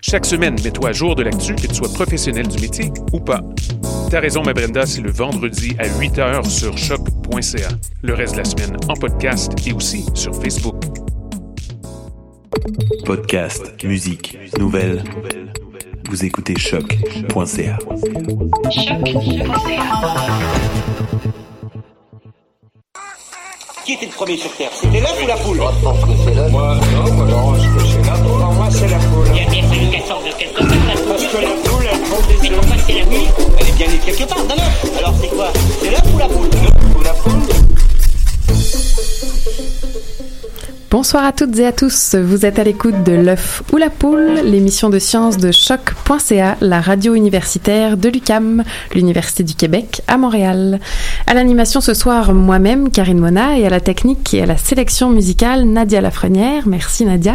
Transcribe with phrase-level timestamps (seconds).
[0.00, 3.40] Chaque semaine, mets-toi à jour de l'actu, que tu sois professionnel du métier ou pas.
[4.10, 7.68] T'as raison, ma Brenda, c'est le vendredi à 8 h sur choc.ca.
[8.02, 10.76] Le reste de la semaine en podcast et aussi sur Facebook.
[13.04, 15.02] Podcast, musique, nouvelles.
[16.08, 17.78] Vous écoutez choc.ca.
[23.84, 24.70] Qui était le premier sur Terre?
[24.72, 25.56] C'était l'œuf ou la poule?
[25.56, 26.50] Moi, je pense que c'est l'œuf.
[26.50, 28.27] Moi, non, moi, non, je c'est l'œuf.
[28.88, 29.26] C'est la poule.
[29.34, 30.94] Il y a bien fallu qu'elle sorte de quelque part, la.
[30.94, 33.14] Parce que la poule, elle prend des Mais pourquoi c'est la poule
[33.60, 34.54] elle est bien née quelque part, d'un.
[34.98, 37.42] Alors c'est quoi C'est l'œuf ou la poule L'œuf ou la poule
[40.90, 42.14] Bonsoir à toutes et à tous.
[42.14, 46.80] Vous êtes à l'écoute de l'œuf ou la poule, l'émission de sciences de choc.ca, la
[46.80, 50.80] radio universitaire de l'UCAM, l'Université du Québec à Montréal.
[51.26, 55.10] À l'animation ce soir, moi-même, Karine Mona, et à la technique et à la sélection
[55.10, 56.66] musicale, Nadia Lafrenière.
[56.66, 57.34] Merci Nadia.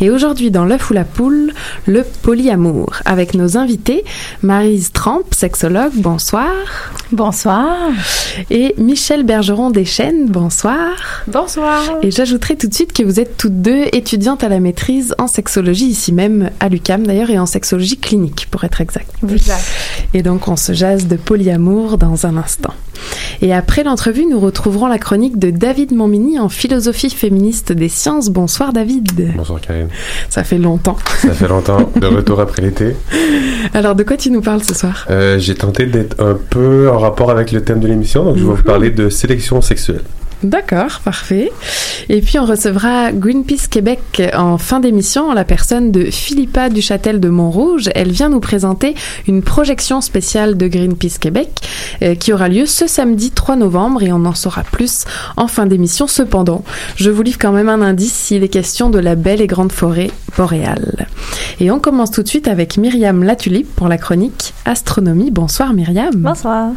[0.00, 1.52] Et aujourd'hui, dans l'œuf ou la poule,
[1.86, 4.04] le polyamour, avec nos invités,
[4.42, 6.50] Marise Tramp, sexologue, bonsoir.
[7.12, 7.76] Bonsoir.
[8.50, 10.90] Et Michel Bergeron Deschênes, bonsoir.
[11.28, 11.82] Bonsoir.
[12.02, 15.26] Et j'ajouterai tout de suite que vous êtes toutes deux étudiantes à la maîtrise en
[15.26, 19.10] sexologie, ici même à l'UCAM d'ailleurs, et en sexologie clinique pour être exact.
[19.28, 19.64] Exact.
[20.14, 22.74] Et donc on se jase de polyamour dans un instant.
[23.42, 28.28] Et après l'entrevue, nous retrouverons la chronique de David Montmini en philosophie féministe des sciences.
[28.28, 29.32] Bonsoir David.
[29.36, 29.88] Bonsoir Karine.
[30.28, 30.96] Ça fait longtemps.
[31.20, 32.96] Ça fait longtemps, de retour après l'été.
[33.72, 35.06] Alors de quoi tu nous parles ce soir?
[35.10, 38.44] Euh, J'ai tenté d'être un peu en rapport avec le thème de l'émission, donc je
[38.44, 40.02] vais vous parler de sélection sexuelle.
[40.42, 41.52] D'accord, parfait.
[42.08, 47.20] Et puis on recevra Greenpeace Québec en fin d'émission en la personne de Philippa Duchâtel
[47.20, 47.90] de Montrouge.
[47.94, 48.94] Elle vient nous présenter
[49.28, 51.50] une projection spéciale de Greenpeace Québec
[52.02, 55.04] euh, qui aura lieu ce samedi 3 novembre et on en saura plus
[55.36, 56.06] en fin d'émission.
[56.06, 56.64] Cependant,
[56.96, 59.72] je vous livre quand même un indice s'il est question de la belle et grande
[59.72, 61.06] forêt boréale.
[61.60, 65.30] Et on commence tout de suite avec Myriam Latulipe pour la chronique Astronomie.
[65.30, 66.14] Bonsoir Myriam.
[66.14, 66.70] Bonsoir.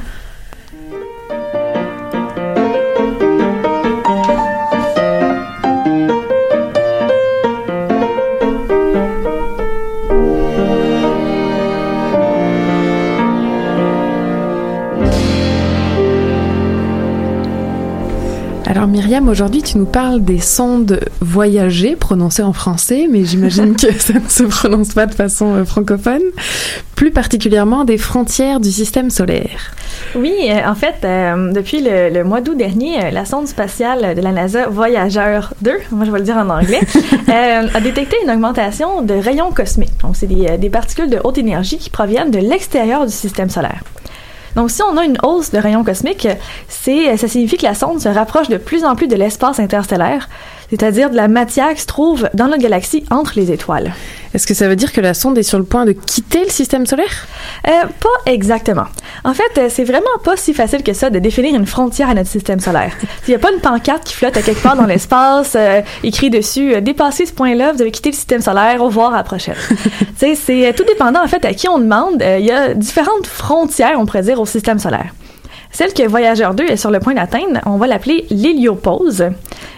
[18.94, 24.13] Myriam, aujourd'hui tu nous parles des sondes voyagées, prononcées en français, mais j'imagine que ça
[24.13, 26.22] ne se prononce pas de façon euh, francophone,
[26.94, 29.74] plus particulièrement des frontières du système solaire.
[30.13, 34.22] Oui, euh, en fait, euh, depuis le, le mois d'août dernier, la sonde spatiale de
[34.22, 36.81] la NASA Voyager 2, moi je vais le dire en anglais,
[37.30, 39.98] euh, a détecté une augmentation de rayons cosmiques.
[40.04, 43.81] Donc, c'est des, des particules de haute énergie qui proviennent de l'extérieur du système solaire.
[44.55, 46.27] Donc, si on a une hausse de rayons cosmiques,
[46.67, 50.29] c'est, ça signifie que la sonde se rapproche de plus en plus de l'espace interstellaire,
[50.69, 53.94] c'est-à-dire de la matière qui se trouve dans notre galaxie entre les étoiles.
[54.33, 56.50] Est-ce que ça veut dire que la sonde est sur le point de quitter le
[56.50, 57.27] système solaire?
[57.67, 58.85] Euh, pas exactement.
[59.25, 62.13] En fait, euh, c'est vraiment pas si facile que ça de définir une frontière à
[62.13, 62.93] notre système solaire.
[63.27, 66.29] Il n'y a pas une pancarte qui flotte à quelque part dans l'espace, euh, écrit
[66.29, 69.23] dessus euh, Dépassez ce point-là, vous avez quitté le système solaire, au revoir à la
[69.23, 69.55] prochaine.
[70.17, 72.21] C'est euh, tout dépendant en fait à qui on demande.
[72.21, 75.13] Euh, Il y a différentes frontières, on pourrait dire, au système solaire.
[75.71, 79.25] Celle que Voyageur 2 est sur le point d'atteindre, on va l'appeler l'héliopause.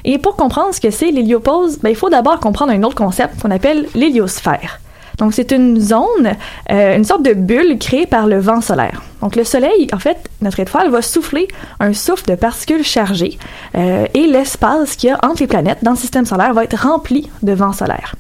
[0.04, 3.42] Et pour comprendre ce que c'est l'héliopause, ben, il faut d'abord comprendre un autre concept
[3.42, 4.80] qu'on appelle l'héliosphère.
[5.18, 6.34] Donc, c'est une zone,
[6.72, 9.02] euh, une sorte de bulle créée par le vent solaire.
[9.22, 11.48] Donc, le Soleil, en fait, notre étoile va souffler
[11.80, 13.38] un souffle de particules chargées
[13.76, 16.78] euh, et l'espace qu'il y a entre les planètes dans le système solaire va être
[16.78, 18.16] rempli de vent solaire.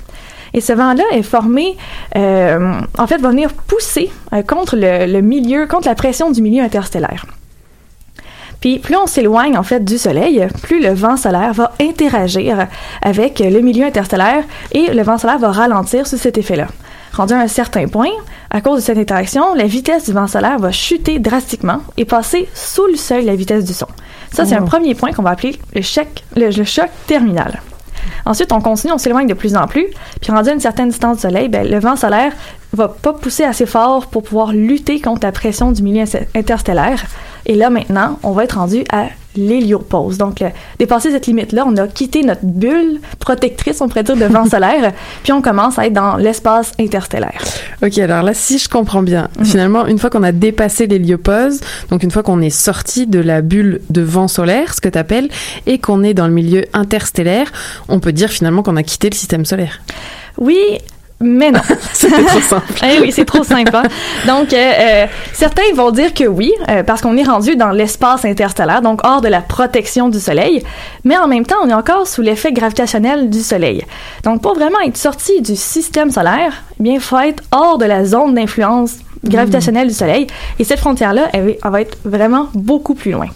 [0.53, 1.75] Et ce vent-là est formé,
[2.15, 4.09] euh, en fait, va venir pousser
[4.47, 7.25] contre le milieu, contre la pression du milieu interstellaire.
[8.61, 12.67] Puis plus on s'éloigne en fait du Soleil, plus le vent solaire va interagir
[13.01, 16.67] avec le milieu interstellaire et le vent solaire va ralentir sous cet effet-là.
[17.15, 18.09] Rendu à un certain point,
[18.49, 22.49] à cause de cette interaction, la vitesse du vent solaire va chuter drastiquement et passer
[22.53, 23.87] sous le seuil de la vitesse du son.
[24.33, 24.65] Ça, c'est un Oh.
[24.65, 27.61] premier point qu'on va appeler le choc, le, le choc terminal.
[28.25, 29.87] Ensuite, on continue, on s'éloigne de plus en plus,
[30.21, 32.33] puis rendu à une certaine distance du Soleil, ben, le vent solaire
[32.73, 37.03] va pas pousser assez fort pour pouvoir lutter contre la pression du milieu inter- interstellaire.
[37.45, 39.05] Et là, maintenant, on va être rendu à
[39.37, 40.17] l'héliopause.
[40.17, 40.47] Donc, le-
[40.79, 44.93] dépasser cette limite-là, on a quitté notre bulle protectrice, on pourrait dire, de vent solaire,
[45.23, 47.41] puis on commence à être dans l'espace interstellaire.
[47.83, 51.59] Ok, alors là, si je comprends bien, finalement, une fois qu'on a dépassé l'héliopause,
[51.89, 54.97] donc une fois qu'on est sorti de la bulle de vent solaire, ce que tu
[54.97, 55.29] appelles,
[55.67, 57.51] et qu'on est dans le milieu interstellaire,
[57.89, 59.81] on peut dire finalement qu'on a quitté le système solaire.
[60.37, 60.57] Oui,
[61.21, 61.61] mais non.
[61.93, 62.73] C'était trop simple.
[62.83, 63.73] Eh oui, c'est trop simple.
[63.75, 63.83] hein.
[64.27, 68.25] Donc, euh, euh, certains vont dire que oui, euh, parce qu'on est rendu dans l'espace
[68.25, 70.63] interstellaire, donc hors de la protection du Soleil,
[71.03, 73.85] mais en même temps, on est encore sous l'effet gravitationnel du Soleil.
[74.23, 77.85] Donc, pour vraiment être sorti du système solaire, eh bien, il faut être hors de
[77.85, 80.27] la zone d'influence gravitationnelle du Soleil,
[80.59, 83.27] et cette frontière-là, elle, elle va être vraiment beaucoup plus loin.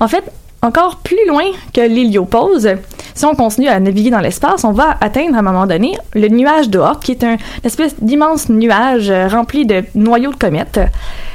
[0.00, 0.24] En fait,
[0.62, 2.68] encore plus loin que l'héliopause,
[3.14, 6.28] si on continue à naviguer dans l'espace, on va atteindre à un moment donné le
[6.28, 10.80] nuage d'Oort, qui est un, une espèce d'immense nuage euh, rempli de noyaux de comètes.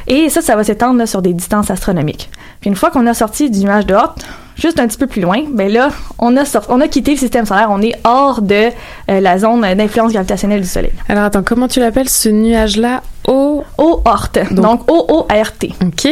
[0.08, 2.30] Et ça, ça va s'étendre sur des distances astronomiques.
[2.62, 4.16] Puis une fois qu'on a sorti du nuage d'Oort,
[4.56, 7.18] juste un petit peu plus loin, ben là, on a, sort- on a quitté le
[7.18, 8.70] système solaire, on est hors de
[9.10, 10.92] euh, la zone d'influence gravitationnelle du Soleil.
[11.10, 13.02] Alors attends, comment tu l'appelles ce nuage-là?
[13.28, 13.64] O?
[13.78, 15.74] O-Oort, donc O-O-R-T.
[15.84, 16.06] Ok.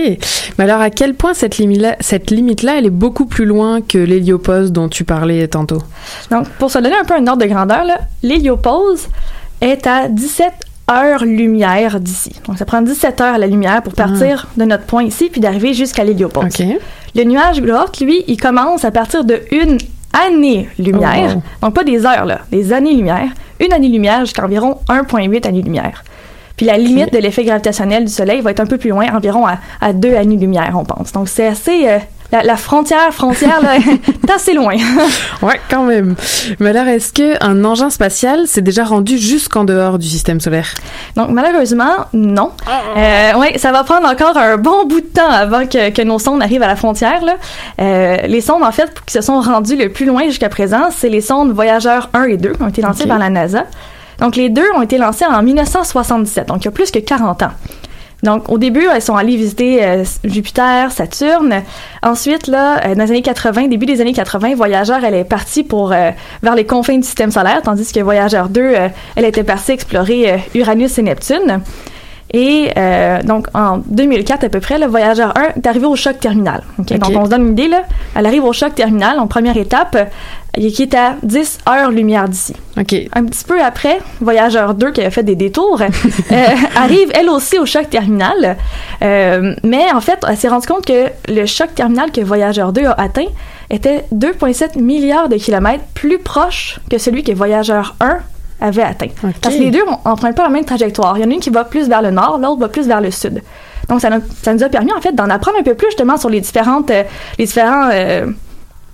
[0.58, 3.98] Mais alors à quel point cette limite-là, cette limite-là, elle est beaucoup plus loin que
[4.00, 5.82] l'héliopause dont tu parlais tantôt?
[6.32, 7.84] Donc, pour se donner un peu un ordre de grandeur,
[8.24, 9.08] l'héliopause
[9.62, 10.52] est à 17
[10.92, 12.34] heures-lumière d'ici.
[12.48, 15.40] Donc, ça prend 17 heures à la lumière pour partir de notre point ici puis
[15.42, 16.44] d'arriver jusqu'à l'héliopause.
[17.16, 19.78] Le nuage Oort, lui, il commence à partir de une
[20.14, 21.36] année-lumière.
[21.38, 21.42] Oh.
[21.62, 23.30] Donc, pas des heures, là, des années-lumière.
[23.60, 26.04] Une année-lumière jusqu'à environ 1,8 années-lumière.
[26.58, 29.48] Puis la limite de l'effet gravitationnel du Soleil va être un peu plus loin, environ
[29.48, 31.12] à, à deux années-lumière, on pense.
[31.12, 31.88] Donc, c'est assez...
[31.88, 31.98] euh,
[32.34, 34.74] la, la frontière, frontière, là, est assez loin.
[35.44, 36.16] Ouais, quand même.
[36.60, 40.74] Mais alors, est-ce que un engin spatial s'est déjà rendu jusqu'en dehors du système solaire?
[41.16, 42.52] Donc malheureusement, non.
[42.98, 46.18] Euh, ouais, ça va prendre encore un bon bout de temps avant que, que nos
[46.18, 47.24] sondes arrivent à la frontière.
[47.24, 47.36] Là.
[47.80, 51.10] Euh, les sondes, en fait, qui se sont rendues le plus loin jusqu'à présent, c'est
[51.10, 53.66] les sondes Voyageurs 1 et 2 qui ont été lancées par la NASA.
[54.20, 57.44] Donc les deux ont été lancées en 1977, donc il y a plus que 40
[57.44, 57.52] ans.
[58.24, 61.62] Donc, au début, elles sont allées visiter euh, Jupiter, Saturne.
[62.02, 65.64] Ensuite, là, euh, dans les années 80, début des années 80, Voyageur, elle est partie
[65.64, 66.12] pour euh,
[66.42, 68.88] vers les confins du système solaire, tandis que Voyageur 2, euh,
[69.18, 71.62] elle était partie explorer Uranus et Neptune.
[72.34, 76.20] Et euh, donc, en 2004 à peu près, le Voyageur 1 est arrivé au choc
[76.20, 76.64] terminal.
[76.80, 76.98] Ok, Ok.
[76.98, 77.84] Donc, on se donne une idée, là.
[78.16, 80.10] Elle arrive au choc terminal, en première étape,
[80.56, 82.56] qui est à 10 heures-lumière d'ici.
[82.76, 82.96] Ok.
[83.14, 86.36] Un petit peu après, Voyageur 2, qui a fait des détours, euh,
[86.76, 88.58] arrive elle aussi au choc terminal.
[89.04, 92.86] Euh, mais en fait, elle s'est rendue compte que le choc terminal que Voyageur 2
[92.86, 93.30] a atteint
[93.70, 98.20] était 2,7 milliards de kilomètres plus proche que celui que Voyageur 1
[98.64, 99.08] avait atteint.
[99.42, 101.18] Parce que les deux empruntent pas la même trajectoire.
[101.18, 103.02] Il y en a une qui va plus vers le nord, l'autre va plus vers
[103.02, 103.42] le sud.
[103.90, 106.18] Donc, ça, nous- ça nous a permis, en fait, d'en apprendre un peu plus, justement,
[106.18, 107.04] sur les différentes, euh,
[107.38, 108.26] les différents euh,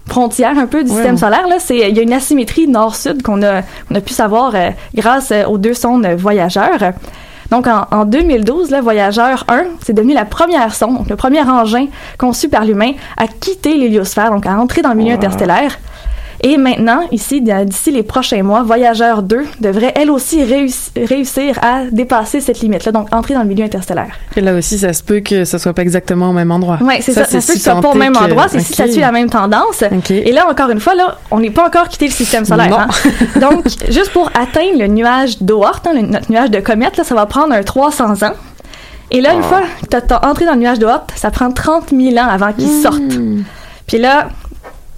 [0.07, 0.95] frontières un peu du Ouais.
[0.95, 1.47] système solaire.
[1.47, 4.71] Là, c'est, il y a une asymétrie nord-sud qu'on a, qu'on a pu savoir euh,
[4.95, 6.79] grâce aux deux sondes voyageurs.
[7.51, 11.41] Donc, en, en 2012, le Voyageur 1, c'est devenu la première sonde, donc le premier
[11.41, 11.87] engin
[12.19, 15.79] conçu par l'humain à quitter l'héliosphère, donc à entrer dans le milieu interstellaire.
[16.41, 21.81] Et maintenant, ici, d'ici les prochains mois, Voyageur 2 devrait elle aussi réuss- réussir à
[21.91, 24.11] dépasser cette limite-là, donc entrer dans le milieu interstellaire.
[24.37, 26.77] Et là aussi, ça se peut que ça soit pas exactement au même endroit.
[26.81, 27.25] Oui, c'est ça.
[27.25, 28.91] Ça, se peut que ce soit pas au même endroit, c'est si ça Ok.
[28.91, 29.83] suit la même tendance.
[30.09, 32.69] Et là, encore une fois, là, on n'est pas encore quitté le système solaire.
[32.69, 32.77] Non.
[32.79, 33.39] hein.
[33.41, 37.25] Donc, juste pour atteindre le nuage d'Oort, hein, notre nuage de comète, là, ça va
[37.25, 38.33] prendre un 300 ans.
[39.11, 41.89] Et là, une fois que tu as entré dans le nuage d'Oort, ça prend 30
[41.89, 43.01] 000 ans avant qu'il sorte.
[43.87, 44.29] Puis là,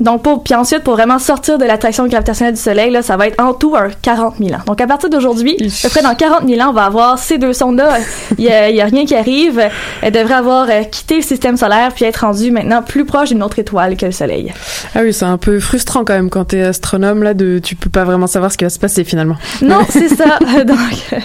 [0.02, 3.28] donc pour, puis ensuite, pour vraiment sortir de l'attraction gravitationnelle du Soleil, là, ça va
[3.28, 4.64] être en tout un 40 000 ans.
[4.66, 7.38] Donc à partir d'aujourd'hui, à peu près dans 40 000 ans, on va avoir ces
[7.38, 7.98] deux sondes-là.
[8.38, 9.62] Il n'y a, rien qui arrive.
[10.02, 13.44] Elles devraient avoir euh, quitté le système solaire puis être rendues maintenant plus proches d'une
[13.44, 14.54] autre étoile que le Soleil.
[14.96, 17.90] Ah oui, c'est un peu frustrant quand même quand t'es astronome là, de tu peux
[17.90, 19.36] pas vraiment savoir ce qui va se passer finalement.
[19.62, 20.40] Non, c'est ça.
[20.66, 21.22] Donc,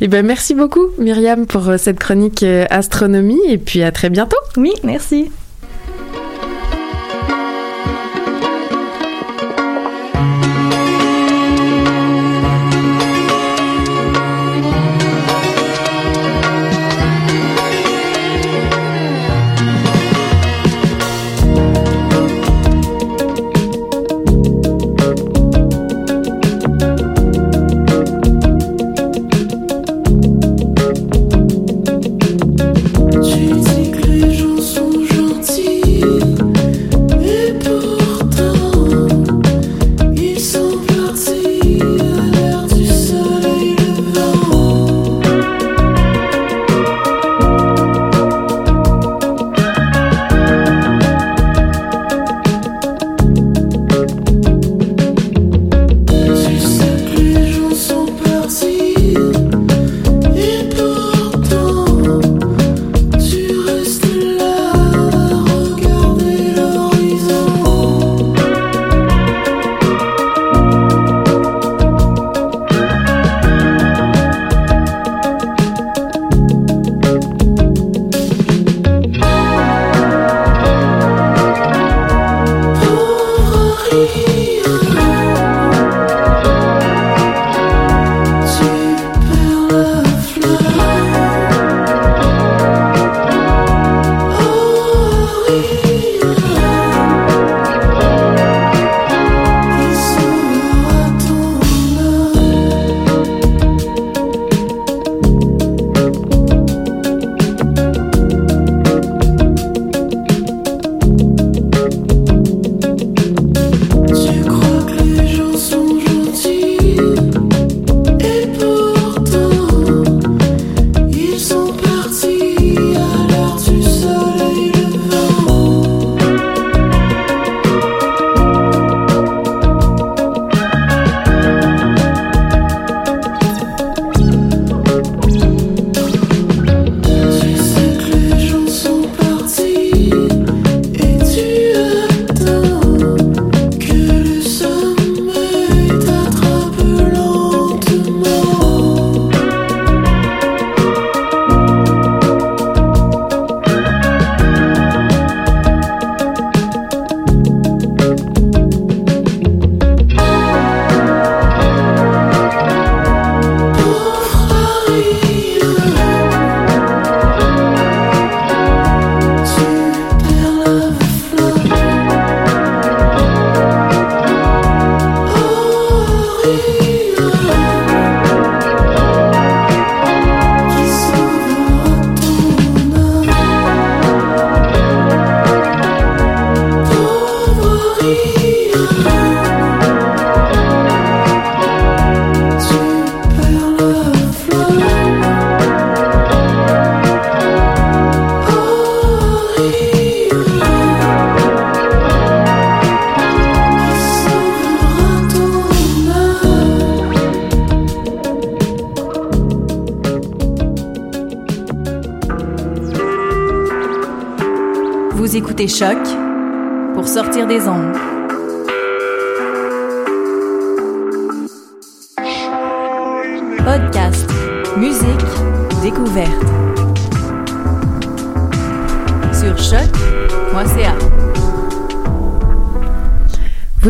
[0.00, 4.10] Eh ben merci beaucoup Myriam pour euh, cette chronique euh, astronomie et puis à très
[4.10, 4.36] bientôt.
[4.56, 5.30] oui, merci.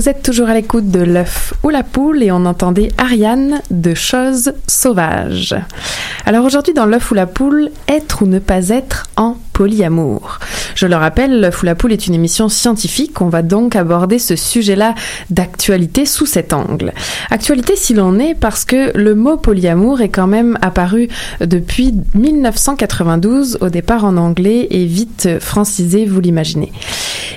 [0.02, 3.94] Vous êtes toujours à l'écoute de l'œuf ou la poule et on entendait Ariane de
[3.94, 5.54] Choses sauvages.
[6.26, 10.31] Alors aujourd'hui dans l'œuf ou la poule, être ou ne pas être en polyamour?
[10.82, 13.20] Je le rappelle, Fou la Poule est une émission scientifique.
[13.20, 14.96] On va donc aborder ce sujet-là
[15.30, 16.92] d'actualité sous cet angle.
[17.30, 21.08] Actualité s'il en est parce que le mot polyamour est quand même apparu
[21.40, 26.72] depuis 1992 au départ en anglais et vite francisé, vous l'imaginez.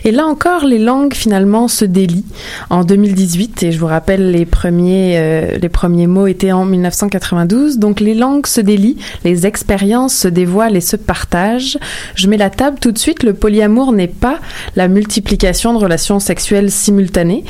[0.06, 2.26] Et là encore, les langues finalement se délient.
[2.70, 8.14] En 2018, et je vous rappelle, les premiers, euh, mots étaient en 1992, donc les
[8.14, 11.80] langues se délient, les expériences se dévoilent et se partagent.
[12.14, 14.40] Je mets la table tout de suite, polyamour n'est pas
[14.76, 17.44] la multiplication de relations sexuelles simultanées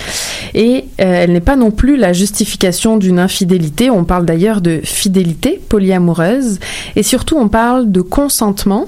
[0.54, 3.90] et euh, elle n'est pas non plus la justification d'une infidélité.
[3.90, 6.60] On parle d'ailleurs de fidélité polyamoureuse
[6.96, 8.86] et surtout on parle de consentement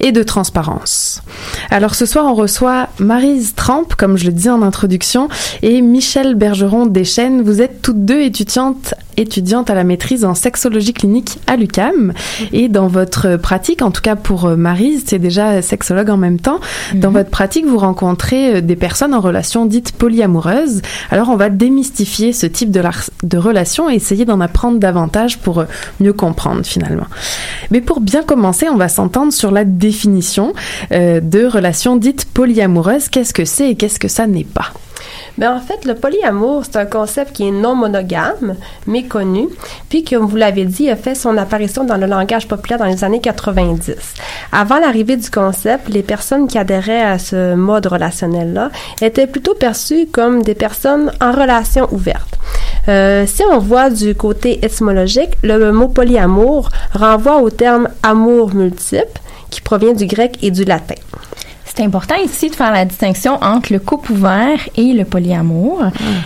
[0.00, 1.22] et de transparence.
[1.70, 5.28] Alors ce soir, on reçoit Marise Tramp, comme je le disais en introduction,
[5.62, 7.42] et Michel Bergeron Deschênes.
[7.42, 12.12] Vous êtes toutes deux étudiantes étudiante à la maîtrise en sexologie clinique à l'UCAM.
[12.52, 16.38] Et dans votre pratique, en tout cas pour euh, Marise, c'est déjà sexologue en même
[16.38, 16.60] temps,
[16.94, 20.82] dans votre pratique, vous rencontrez euh, des personnes en relation dite polyamoureuses.
[21.10, 22.82] Alors on va démystifier ce type de,
[23.22, 25.64] de relation et essayer d'en apprendre davantage pour euh,
[26.00, 27.06] mieux comprendre finalement.
[27.70, 30.52] Mais pour bien commencer, on va s'entendre sur la définition
[30.90, 33.08] de relation dite polyamoureuses.
[33.08, 34.72] Qu'est-ce que c'est et qu'est-ce que ça n'est pas?
[35.38, 38.54] Mais en fait, le polyamour, c'est un concept qui est non monogame,
[38.86, 39.48] méconnu,
[39.88, 43.04] puis comme vous l'avez dit, a fait son apparition dans le langage populaire dans les
[43.04, 43.94] années 90.
[44.52, 50.06] Avant l'arrivée du concept, les personnes qui adhéraient à ce mode relationnel-là étaient plutôt perçues
[50.12, 52.38] comme des personnes en relation ouverte.
[52.88, 59.20] Euh, si on voit du côté étymologique, le mot polyamour renvoie au terme amour multiple,
[59.50, 60.96] qui provient du grec et du latin.
[61.76, 65.82] C'est important ici de faire la distinction entre le couple ouvert et le polyamour.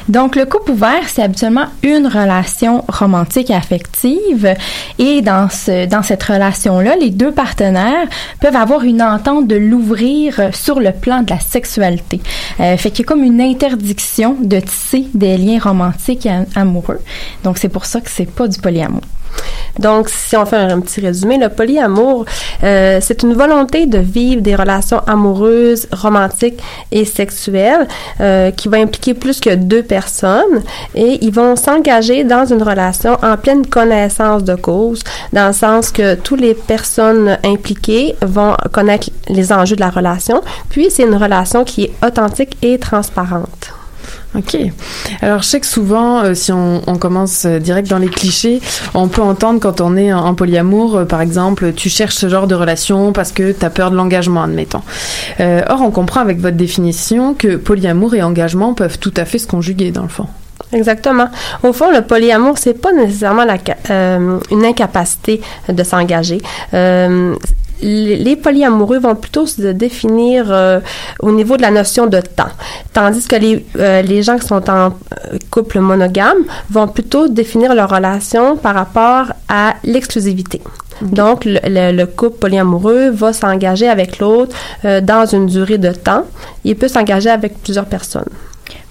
[0.06, 4.54] Donc, le couple ouvert, c'est habituellement une relation romantique et affective.
[4.98, 8.06] Et dans, ce, dans cette relation-là, les deux partenaires
[8.42, 12.20] peuvent avoir une entente de l'ouvrir sur le plan de la sexualité.
[12.60, 17.00] Euh, fait qu'il y a comme une interdiction de tisser des liens romantiques et amoureux.
[17.42, 19.00] Donc, c'est pour ça que c'est pas du polyamour.
[19.78, 22.24] Donc, si on fait un, petit résumé, le polyamour,
[22.64, 26.60] euh, c'est une volonté de vivre des relations amoureuses, romantiques
[26.90, 27.86] et sexuelles
[28.20, 30.62] euh, qui va impliquer plus que deux personnes
[30.94, 35.90] et ils vont s'engager dans une relation en pleine connaissance de cause, dans le sens
[35.90, 41.14] que toutes les personnes impliquées vont connaître les enjeux de la relation, puis c'est une
[41.14, 43.77] relation qui est authentique et transparente.
[44.36, 44.56] Ok.
[45.22, 48.60] Alors, je sais que souvent, euh, si on, on, commence euh, direct dans les clichés,
[48.92, 52.46] on peut entendre quand on est en, polyamour, euh, par exemple, tu cherches ce genre
[52.46, 54.82] de relation parce que tu as peur de l'engagement, admettons.
[55.40, 59.46] or, on comprend avec votre définition que polyamour et engagement peuvent tout à fait se
[59.46, 60.26] conjuguer, dans le fond.
[60.72, 61.28] Exactement.
[61.62, 63.56] Au fond, le polyamour, c'est pas nécessairement la,
[64.50, 66.42] une incapacité de s'engager
[67.80, 70.80] les polyamoureux vont plutôt se définir euh,
[71.20, 72.50] au niveau de la notion de temps,
[72.92, 76.38] tandis que les, euh, les gens qui sont en euh, couple monogame
[76.70, 80.60] vont plutôt définir leur relation par rapport à l'exclusivité.
[81.00, 86.24] Donc, le, le, couple polyamoureux va s'engager avec l'autre dans une durée de temps.
[86.64, 88.28] Il peut s'engager avec plusieurs personnes.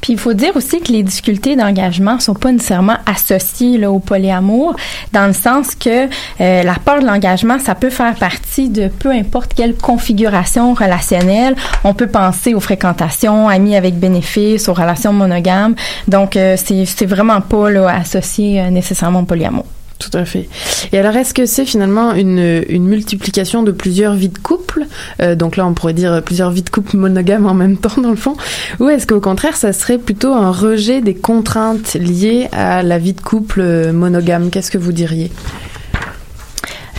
[0.01, 3.99] Puis il faut dire aussi que les difficultés d'engagement sont pas nécessairement associées là, au
[3.99, 4.75] polyamour,
[5.13, 9.11] dans le sens que euh, la peur de l'engagement, ça peut faire partie de peu
[9.11, 11.55] importe quelle configuration relationnelle.
[11.83, 15.75] On peut penser aux fréquentations, amis avec bénéfices, aux relations monogames.
[16.07, 19.65] Donc euh, c'est vraiment pas là, associé euh, nécessairement au polyamour.
[19.99, 20.47] Tout à fait.
[20.91, 24.85] Et alors, est-ce que c'est finalement une, une, multiplication de plusieurs vies de couple
[25.21, 28.11] euh, Donc là, on pourrait dire plusieurs vies de couple monogames en même temps, dans
[28.11, 28.35] le fond.
[28.79, 33.13] Ou est-ce qu'au contraire, ça serait plutôt un rejet des contraintes liées à la vie
[33.13, 34.51] de couple euh, monogame?
[34.51, 35.31] Qu'est-ce que vous diriez?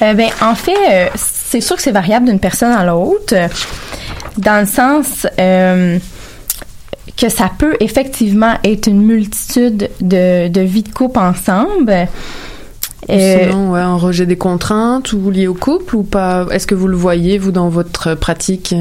[0.02, 3.34] Euh, ben, en fait, euh, c'est sûr que c'est variable d'une personne à l'autre,
[4.38, 5.26] dans le sens
[7.16, 12.06] que ça peut effectivement être une multitude de, de vies de couple ensemble.
[13.08, 16.46] Sinon, ouais, un rejet des contraintes ou lié au couple ou pas?
[16.50, 18.74] Est-ce que vous le voyez, vous, dans votre pratique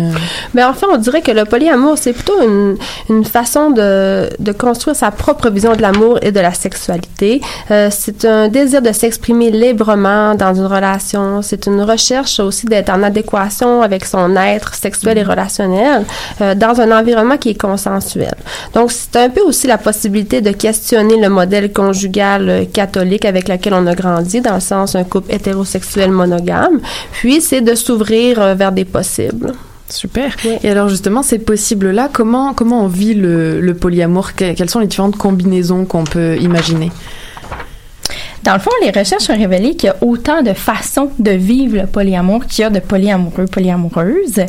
[0.53, 2.77] Mais enfin, on dirait que le polyamour, c'est plutôt une,
[3.09, 7.41] une façon de, de, construire sa propre vision de l'amour et de la sexualité.
[7.71, 11.41] Euh, c'est un désir de s'exprimer librement dans une relation.
[11.41, 15.29] C'est une recherche aussi d'être en adéquation avec son être sexuel et mm-hmm.
[15.29, 16.05] relationnel
[16.41, 18.35] euh, dans un environnement qui est consensuel.
[18.73, 23.47] Donc, c'est un peu aussi la possibilité de questionner le modèle conjugal euh, catholique avec
[23.47, 26.79] lequel on a grandi dans le sens un couple hétérosexuel monogame.
[27.11, 29.53] Puis, c'est de s'ouvrir euh, vers des possibles.
[29.89, 30.35] Super.
[30.63, 34.33] Et alors justement, ces possibles-là, comment, comment on vit le, le polyamour?
[34.33, 36.91] Quelles sont les différentes combinaisons qu'on peut imaginer?
[38.47, 41.81] Dans le fond, les recherches ont révélé qu'il y a autant de façons de vivre
[41.81, 44.45] le polyamour qu'il y a de polyamoureux, polyamoureuses.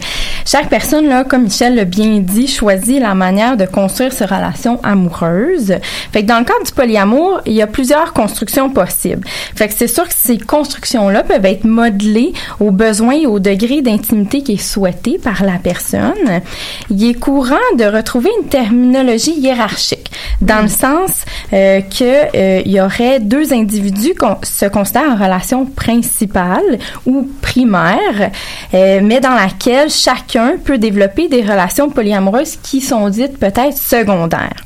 [0.46, 4.78] Chaque personne, là, comme Michel l'a bien dit, choisit la manière de construire ses relations
[4.84, 5.74] amoureuses.
[6.12, 9.26] Fait dans le cadre du polyamour, il y a plusieurs constructions possibles.
[9.56, 14.42] Fait c'est sûr que ces constructions-là peuvent être modelées aux besoins et au degré d'intimité
[14.44, 16.40] qui est souhaité par la personne.
[16.88, 22.80] Il est courant de retrouver une terminologie hiérarchique, dans le sens euh, que euh, y
[22.80, 28.30] aurait deux individus qu'on se considèrent en relation principale ou primaire,
[28.74, 34.56] euh, mais dans laquelle chacun peut développer des relations polyamoureuses qui sont dites peut-être secondaires.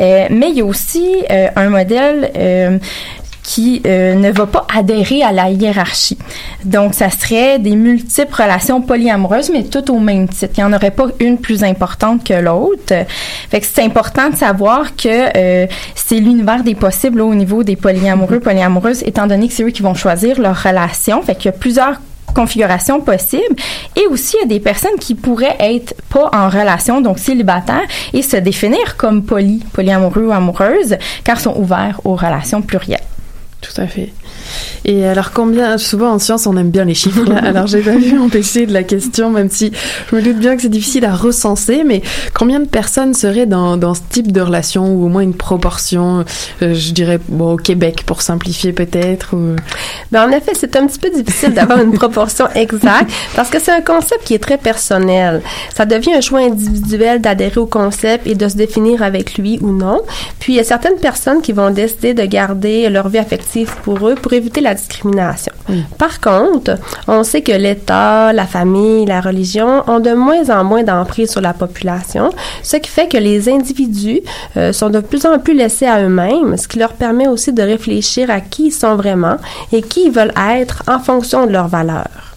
[0.00, 2.80] Euh, mais il y a aussi euh, un modèle
[3.48, 6.18] qui euh, ne va pas adhérer à la hiérarchie.
[6.66, 10.52] Donc, ça serait des multiples relations polyamoureuses, mais toutes au même titre.
[10.58, 12.92] Il n'y en aurait pas une plus importante que l'autre.
[13.48, 17.76] Fait que c'est important de savoir que euh, c'est l'univers des possibles au niveau des
[17.76, 21.22] polyamoureux, polyamoureuses, étant donné que c'est eux qui vont choisir leur relation.
[21.22, 22.02] Fait qu'il y a plusieurs
[22.34, 23.56] configurations possibles
[23.96, 27.88] et aussi il y a des personnes qui pourraient être pas en relation donc célibataires
[28.12, 32.97] et se définir comme poly polyamoureux ou amoureuses car sont ouverts aux relations plurielles.
[33.78, 34.10] À fait.
[34.84, 37.36] Et alors combien, souvent en science on aime bien les chiffres, là.
[37.44, 39.72] alors j'ai pas vu m'empêcher de la question, même si
[40.10, 42.02] je me doute bien que c'est difficile à recenser, mais
[42.34, 46.24] combien de personnes seraient dans, dans ce type de relation, ou au moins une proportion,
[46.62, 49.56] euh, je dirais bon, au Québec pour simplifier peut-être ou...
[50.12, 53.72] Ben, en effet, c'est un petit peu difficile d'avoir une proportion exacte parce que c'est
[53.72, 55.42] un concept qui est très personnel.
[55.74, 59.72] Ça devient un choix individuel d'adhérer au concept et de se définir avec lui ou
[59.72, 60.02] non.
[60.38, 64.08] Puis il y a certaines personnes qui vont décider de garder leur vie affective pour
[64.08, 65.52] eux pour éviter la discrimination.
[65.98, 70.82] Par contre, on sait que l'État, la famille, la religion ont de moins en moins
[70.82, 72.30] d'emprise sur la population,
[72.62, 74.20] ce qui fait que les individus
[74.56, 77.62] euh, sont de plus en plus laissés à eux-mêmes, ce qui leur permet aussi de
[77.62, 79.36] réfléchir à qui ils sont vraiment
[79.72, 82.34] et qui ils veulent être en fonction de leurs valeurs.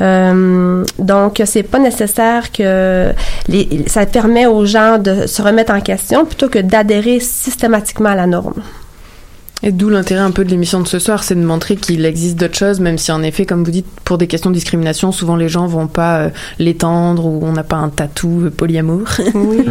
[0.00, 3.12] Euh, donc, c'est pas nécessaire que
[3.48, 8.16] les, ça permet aux gens de se remettre en question plutôt que d'adhérer systématiquement à
[8.16, 8.62] la norme.
[9.66, 12.38] Et d'où l'intérêt un peu de l'émission de ce soir, c'est de montrer qu'il existe
[12.38, 15.36] d'autres choses, même si en effet, comme vous dites, pour des questions de discrimination, souvent
[15.36, 19.08] les gens vont pas euh, l'étendre ou on n'a pas un tatou euh, polyamour.
[19.34, 19.64] Oui.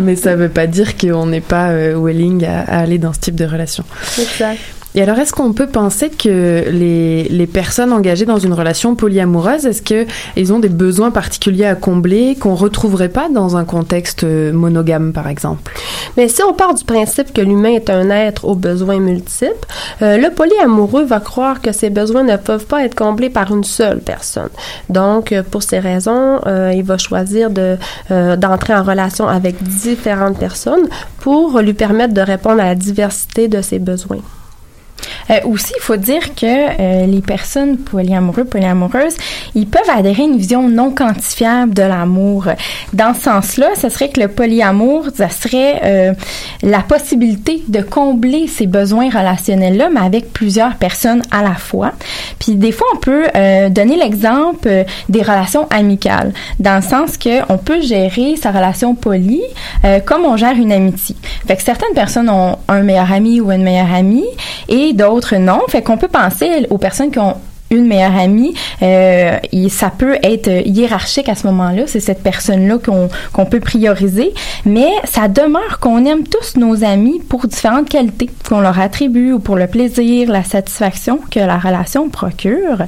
[0.00, 3.20] Mais ça veut pas dire qu'on n'est pas euh, willing à, à aller dans ce
[3.20, 3.84] type de relation.
[4.18, 4.58] Exact.
[4.94, 9.66] Et alors, est-ce qu'on peut penser que les, les personnes engagées dans une relation polyamoureuse,
[9.66, 14.52] est-ce qu'elles ont des besoins particuliers à combler qu'on retrouverait pas dans un contexte euh,
[14.52, 15.72] monogame, par exemple?
[16.16, 19.54] Mais si on part du principe que l'humain est un être aux besoins multiples,
[20.02, 23.64] euh, le polyamoureux va croire que ses besoins ne peuvent pas être comblés par une
[23.64, 24.50] seule personne.
[24.88, 27.76] Donc, euh, pour ces raisons, euh, il va choisir de
[28.10, 30.88] euh, d'entrer en relation avec différentes personnes
[31.20, 34.20] pour lui permettre de répondre à la diversité de ses besoins.
[35.30, 39.16] Euh, aussi, il faut dire que euh, les personnes polyamoureux, polyamoureuses,
[39.54, 42.46] ils peuvent adhérer à une vision non quantifiable de l'amour.
[42.92, 46.12] Dans ce sens-là, ce serait que le polyamour, ça serait euh,
[46.62, 51.92] la possibilité de combler ces besoins relationnels-là, mais avec plusieurs personnes à la fois.
[52.38, 53.24] Puis des fois, on peut
[53.70, 58.96] donner l'exemple des relations amicales, dans le sens que on peut gérer sa relation
[59.84, 61.16] euh, comme on gère une amitié.
[61.46, 64.26] Fait que certaines personnes ont un meilleur ami ou une meilleure amie,
[64.68, 65.60] et d'autres non.
[65.68, 67.36] Fait qu'on peut penser aux personnes qui ont
[67.70, 71.82] une meilleure amie, euh, ça peut être hiérarchique à ce moment-là.
[71.86, 72.78] C'est cette personne-là
[73.32, 74.32] qu'on peut prioriser,
[74.64, 79.38] mais ça demeure qu'on aime tous nos amis pour différentes qualités qu'on leur attribue ou
[79.38, 82.78] pour le plaisir, la satisfaction que la relation procure.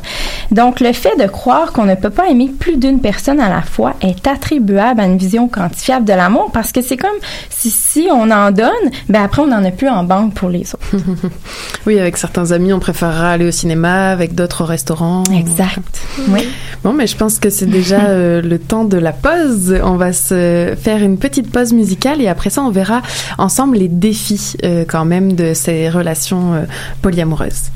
[0.50, 3.62] Donc, le fait de croire qu'on ne peut pas aimer plus d'une personne à la
[3.62, 7.10] fois est attribuable à une vision quantifiable de l'amour parce que c'est comme
[7.48, 8.70] si, si on en donne,
[9.08, 10.90] ben après on n'en a plus en banque pour les autres.
[11.86, 15.24] Oui, avec certains amis, on préférera aller au cinéma, avec d'autres au restaurant.
[15.32, 16.00] Exact.
[16.28, 16.48] Oui.
[16.82, 19.76] Bon, mais je pense que c'est déjà euh, le temps de la pause.
[19.82, 23.02] On va se faire une petite pause musicale et après ça, on verra
[23.38, 26.62] ensemble les défis euh, quand même de ces relations euh,
[27.02, 27.70] polyamoureuses.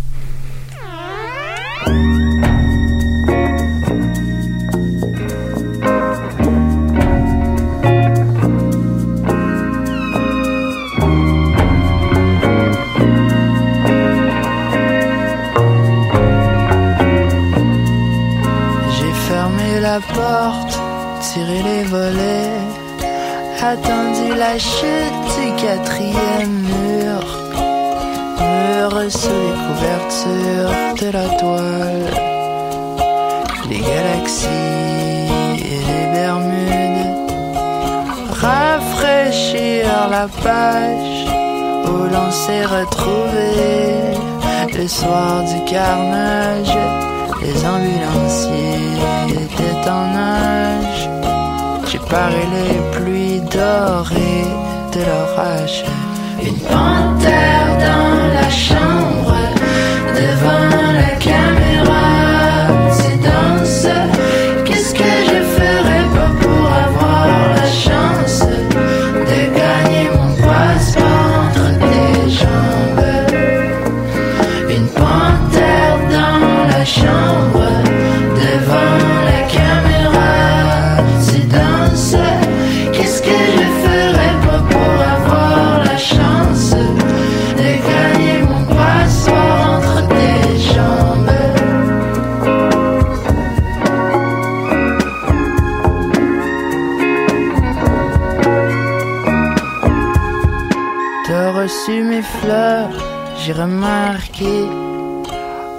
[23.74, 27.22] Attendu la chute du quatrième mur.
[28.38, 32.10] Mur sous les couvertures de la toile,
[33.70, 35.28] les galaxies
[35.68, 37.14] et les Bermudes.
[38.44, 41.26] Rafraîchir la page
[41.88, 43.50] où l'on s'est retrouvé
[44.78, 46.76] le soir du carnage,
[47.42, 48.92] les ambulanciers
[49.42, 51.02] étaient en nage.
[51.90, 52.93] J'ai paré les
[53.54, 54.50] dorées
[54.94, 55.84] de l'orage.
[56.42, 59.36] Une panthère dans la chambre,
[60.20, 60.68] devant
[61.00, 62.04] la caméra.
[62.92, 63.14] C'est.
[63.24, 64.33] Qu'est-ce
[103.60, 104.68] remarqué.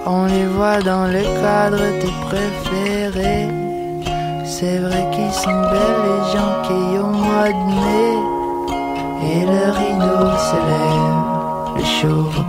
[0.06, 3.50] On les voit dans le cadre tes préférés.
[4.46, 8.14] C'est vrai qu'ils sont belles les gens qui au mois de mai.
[9.28, 12.46] Et le rideau se lève, le show va.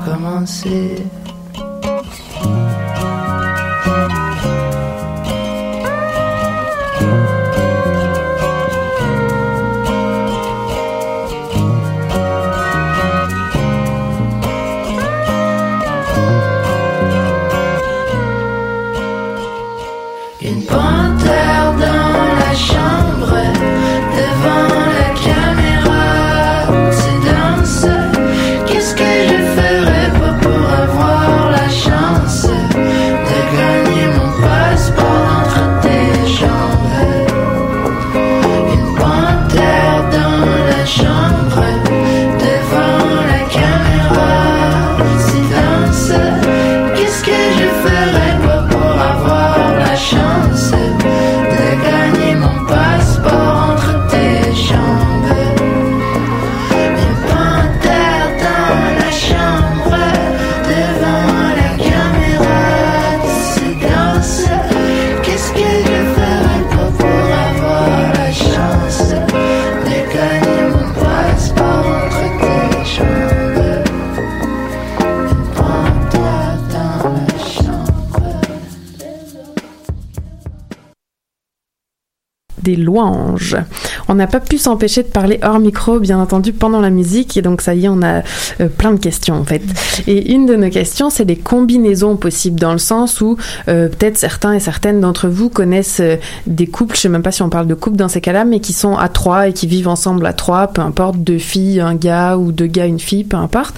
[83.36, 83.65] позже.
[84.08, 87.42] On n'a pas pu s'empêcher de parler hors micro, bien entendu, pendant la musique, et
[87.42, 88.22] donc ça y est, on a
[88.60, 89.62] euh, plein de questions en fait.
[90.06, 93.36] Et une de nos questions, c'est des combinaisons possibles, dans le sens où
[93.68, 96.16] euh, peut-être certains et certaines d'entre vous connaissent euh,
[96.46, 98.60] des couples, je sais même pas si on parle de couple dans ces cas-là, mais
[98.60, 101.94] qui sont à trois et qui vivent ensemble à trois, peu importe, deux filles, un
[101.94, 103.74] gars, ou deux gars, une fille, peu importe.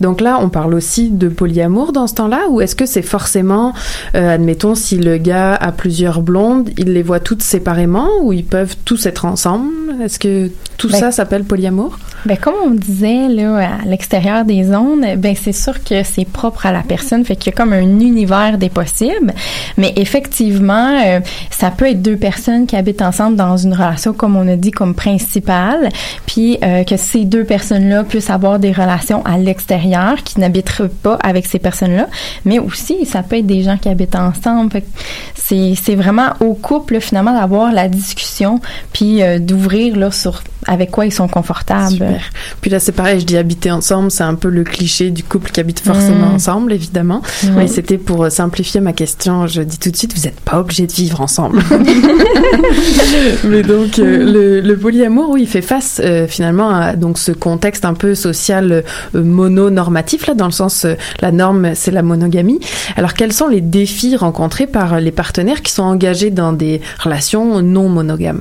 [0.00, 3.72] Donc là, on parle aussi de polyamour dans ce temps-là, ou est-ce que c'est forcément,
[4.14, 8.44] euh, admettons, si le gars a plusieurs blondes, il les voit toutes séparément, ou ils
[8.44, 9.63] peuvent tous être ensemble?
[10.02, 11.98] Est-ce que tout Ben, ça s'appelle polyamour?
[12.26, 16.66] Ben, comme on disait là, à l'extérieur des zones, ben c'est sûr que c'est propre
[16.66, 19.32] à la personne, fait qu'il y a comme un univers des possibles.
[19.76, 24.36] Mais effectivement, euh, ça peut être deux personnes qui habitent ensemble dans une relation, comme
[24.36, 25.90] on a dit, comme principale,
[26.26, 31.18] puis euh, que ces deux personnes-là puissent avoir des relations à l'extérieur, qui n'habiteraient pas
[31.22, 32.08] avec ces personnes-là.
[32.44, 34.72] Mais aussi, ça peut être des gens qui habitent ensemble.
[34.72, 34.86] Fait que
[35.34, 38.60] c'est c'est vraiment au couple finalement d'avoir la discussion,
[38.92, 41.92] puis euh, d'ouvrir là sur avec quoi ils sont confortables.
[41.92, 42.20] Super.
[42.60, 45.50] Puis là, c'est pareil, je dis habiter ensemble, c'est un peu le cliché du couple
[45.50, 46.34] qui habite forcément Mm.
[46.34, 47.22] ensemble, évidemment.
[47.56, 49.46] Mais c'était pour euh, simplifier ma question.
[49.46, 51.62] Je dis tout de suite, vous n'êtes pas obligés de vivre ensemble.
[53.44, 57.32] Mais donc, euh, le, le polyamour, oui, il fait face euh, finalement à donc ce
[57.32, 58.82] contexte un peu social euh,
[59.22, 60.86] mononormatif, là, dans le sens,
[61.20, 62.60] la norme, c'est la monogamie.
[62.96, 67.60] Alors, quels sont les défis rencontrés par les partenaires qui sont engagés dans des relations
[67.62, 68.40] non monogames?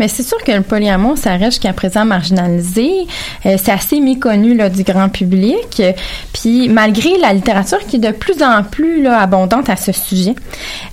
[0.00, 2.90] Mais c'est sûr que le polyamour, ça reste jusqu'à présent marginalisé.
[3.44, 5.82] Euh, c'est assez méconnu là, du grand public.
[6.32, 10.34] Puis malgré la littérature qui est de plus en plus abondante à ce sujet,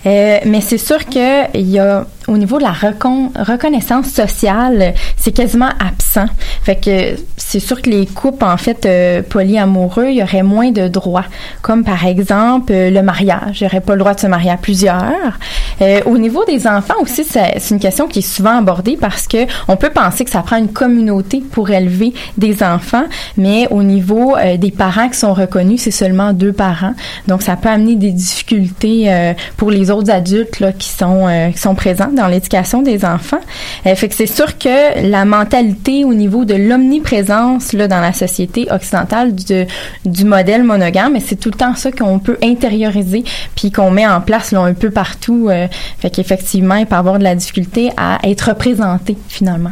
[0.06, 4.94] euh, mais c'est sûr que il y a au niveau de la recon- reconnaissance sociale,
[5.16, 6.26] c'est quasiment absent.
[6.64, 10.72] Fait que c'est sûr que les couples en fait euh, polyamoureux, il y aurait moins
[10.72, 11.26] de droits,
[11.62, 13.62] comme par exemple euh, le mariage.
[13.62, 15.38] Il n'y aurait pas le droit de se marier à plusieurs.
[15.82, 19.46] Euh, au niveau des enfants aussi, c'est une question qui est souvent abordée parce que
[19.68, 23.06] on peut penser que ça prend une communauté pour élever des enfants,
[23.38, 26.94] mais au niveau euh, des parents qui sont reconnus, c'est seulement deux parents.
[27.28, 31.60] Donc ça peut amener des difficultés euh, pour les autres adultes là, qui sont qui
[31.60, 33.40] sont présents dans l'éducation des enfants.
[33.86, 38.02] Euh, fait que c'est sûr que la mentalité au niveau de l'omniprésence présence là dans
[38.02, 39.66] la société occidentale du,
[40.06, 43.24] du modèle monogame, mais c'est tout le temps ça qu'on peut intérioriser
[43.56, 45.48] puis qu'on met en place là un peu partout.
[45.50, 45.68] Euh,
[46.00, 49.72] fait qu'effectivement, il peut avoir de la difficulté à être représenté finalement.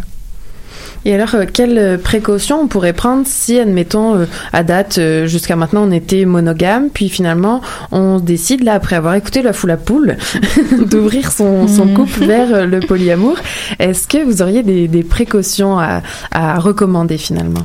[1.06, 5.56] Et alors, euh, quelles euh, précautions on pourrait prendre si, admettons, euh, à date, jusqu'à
[5.56, 9.78] maintenant, on était monogame, puis finalement, on décide, là, après avoir écouté la foule à
[9.78, 10.18] poule,
[10.90, 13.38] d'ouvrir son, son couple vers le polyamour.
[13.78, 17.62] Est-ce que vous auriez des, des précautions à, à, recommander finalement?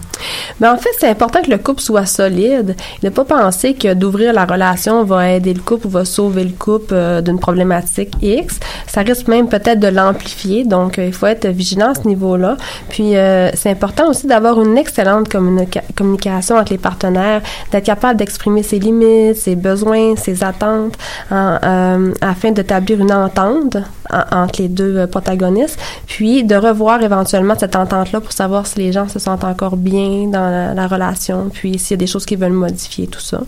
[0.60, 2.76] Ben, en fait, c'est important que le couple soit solide.
[3.02, 6.50] Ne pas penser que d'ouvrir la relation va aider le couple ou va sauver le
[6.50, 8.60] couple d'une problématique X.
[8.86, 10.64] Ça risque même peut-être de l'amplifier.
[10.64, 12.56] Donc, il faut être vigilant à ce niveau-là.
[12.90, 15.28] Puis, euh, c'est important aussi d'avoir une excellente
[15.96, 20.96] communication entre les partenaires, d'être capable d'exprimer ses limites, ses besoins, ses attentes,
[21.32, 23.76] euh, afin d'établir une entente
[24.32, 28.92] entre les deux euh, protagonistes, puis de revoir éventuellement cette entente-là pour savoir si les
[28.92, 32.38] gens se sentent encore bien dans la, relation, puis s'il y a des choses qu'ils
[32.38, 33.40] veulent modifier, tout ça.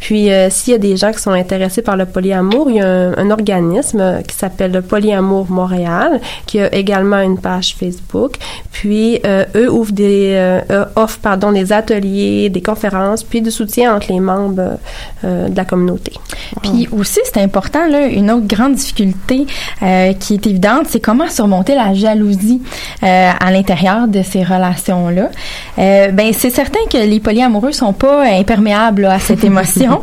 [0.00, 3.12] Puis s'il y a des gens qui sont intéressés par le polyamour, il y a
[3.16, 8.36] un, organisme qui s'appelle le Polyamour Montréal, qui a également une page Facebook.
[8.72, 13.94] Puis euh, eux ouvrent des euh, offrent pardon des ateliers, des conférences, puis du soutien
[13.94, 14.78] entre les membres
[15.24, 16.12] euh, de la communauté.
[16.62, 19.46] Puis aussi c'est important là une autre grande difficulté
[20.12, 22.62] qui est évidente, c'est comment surmonter la jalousie
[23.02, 25.28] à l'intérieur de ces relations là.
[25.76, 30.02] ben c'est certain que les polyamoureux sont pas imperméables à cette émotion.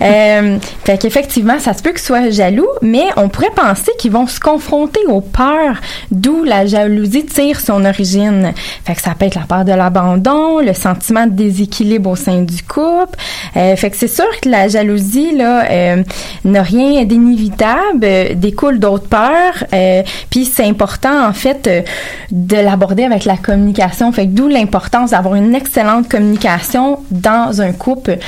[0.00, 4.40] fait qu'effectivement ça se peut qu'ils soient jaloux, mais on pourrait penser qu'ils vont se
[4.40, 8.52] confronter aux peurs d'où la jalousie tire son origine.
[8.84, 12.42] Fait que ça peut être la peur de l'abandon, le sentiment de déséquilibre au sein
[12.42, 13.18] du couple.
[13.56, 16.02] Euh, fait que c'est sûr que la jalousie là euh,
[16.44, 19.43] n'a rien d'inévitable, euh, découle d'autres peurs.
[19.72, 21.82] Euh, Puis c'est important en fait euh,
[22.30, 24.12] de l'aborder avec la communication.
[24.12, 28.18] Fait d'où l'importance d'avoir une excellente communication dans un couple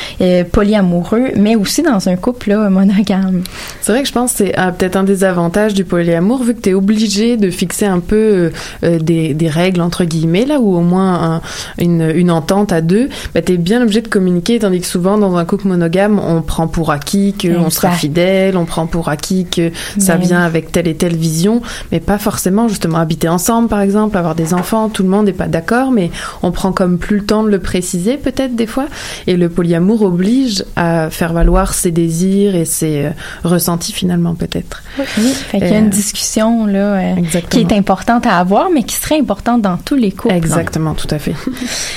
[0.53, 3.43] polyamoureux, mais aussi dans un couple là, monogame.
[3.81, 6.61] C'est vrai que je pense que c'est peut-être un des avantages du polyamour vu que
[6.61, 8.51] tu es obligé de fixer un peu
[8.83, 11.41] des, des règles entre guillemets là ou au moins
[11.79, 15.19] une, une, entente à deux, bah, tu es bien obligé de communiquer, tandis que souvent
[15.19, 19.47] dans un couple monogame, on prend pour acquis qu'on sera fidèle, on prend pour acquis
[19.47, 23.81] que ça vient avec telle et telle vision, mais pas forcément justement habiter ensemble par
[23.81, 26.11] exemple, avoir des enfants, tout le monde n'est pas d'accord, mais
[26.43, 28.87] on prend comme plus le temps de le préciser peut-être des fois,
[29.27, 33.11] et le polyamour oblige à faire valoir ses désirs et ses euh,
[33.45, 34.83] ressentis finalement peut-être.
[34.99, 37.15] Oui, fait qu'il y a une euh, discussion là euh,
[37.51, 40.35] qui est importante à avoir, mais qui serait importante dans tous les couples.
[40.35, 41.35] Exactement, tout à fait.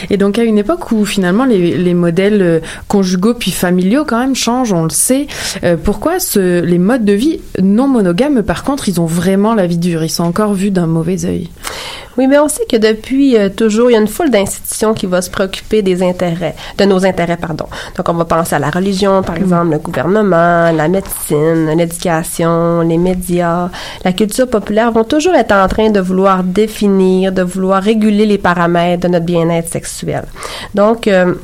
[0.09, 4.35] Et donc à une époque où finalement les, les modèles conjugaux puis familiaux quand même
[4.35, 5.27] changent, on le sait.
[5.63, 9.67] Euh, pourquoi ce, les modes de vie non monogames, par contre, ils ont vraiment la
[9.67, 11.49] vie dure, ils sont encore vus d'un mauvais œil.
[12.17, 15.05] Oui, mais on sait que depuis euh, toujours, il y a une foule d'institutions qui
[15.05, 17.65] va se préoccuper des intérêts, de nos intérêts, pardon.
[17.95, 19.41] Donc, on va penser à la religion, par mm.
[19.41, 23.69] exemple, le gouvernement, la médecine, l'éducation, les médias,
[24.03, 28.37] la culture populaire vont toujours être en train de vouloir définir, de vouloir réguler les
[28.37, 30.25] paramètres de notre bien-être sexuel.
[30.75, 31.35] Donc, euh,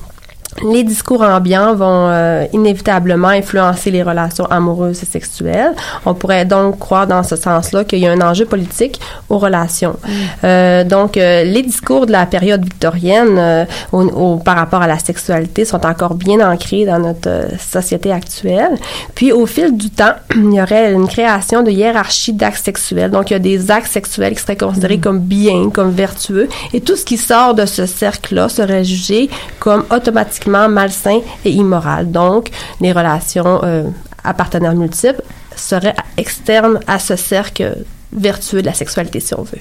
[0.63, 5.73] les discours ambiants vont euh, inévitablement influencer les relations amoureuses et sexuelles.
[6.05, 9.97] On pourrait donc croire dans ce sens-là qu'il y a un enjeu politique aux relations.
[10.03, 10.11] Mm.
[10.45, 15.65] Euh, donc, euh, les discours de la période victorienne au, par rapport à la sexualité
[15.65, 18.77] sont encore bien ancrés dans notre société actuelle.
[19.13, 23.11] Puis, au fil du temps, il y aurait une création de hiérarchie d'actes sexuels.
[23.11, 25.01] Donc, il y a des actes sexuels qui seraient considérés mm.
[25.01, 29.83] comme bien, comme vertueux, et tout ce qui sort de ce cercle-là serait jugé comme
[29.91, 32.12] automatiquement malsain et immoral.
[32.12, 32.49] Donc,
[32.81, 33.89] les relations euh,
[34.23, 35.21] à partenaires multiples
[35.55, 39.60] seraient externes à ce cercle vertueux de la sexualité, si on veut.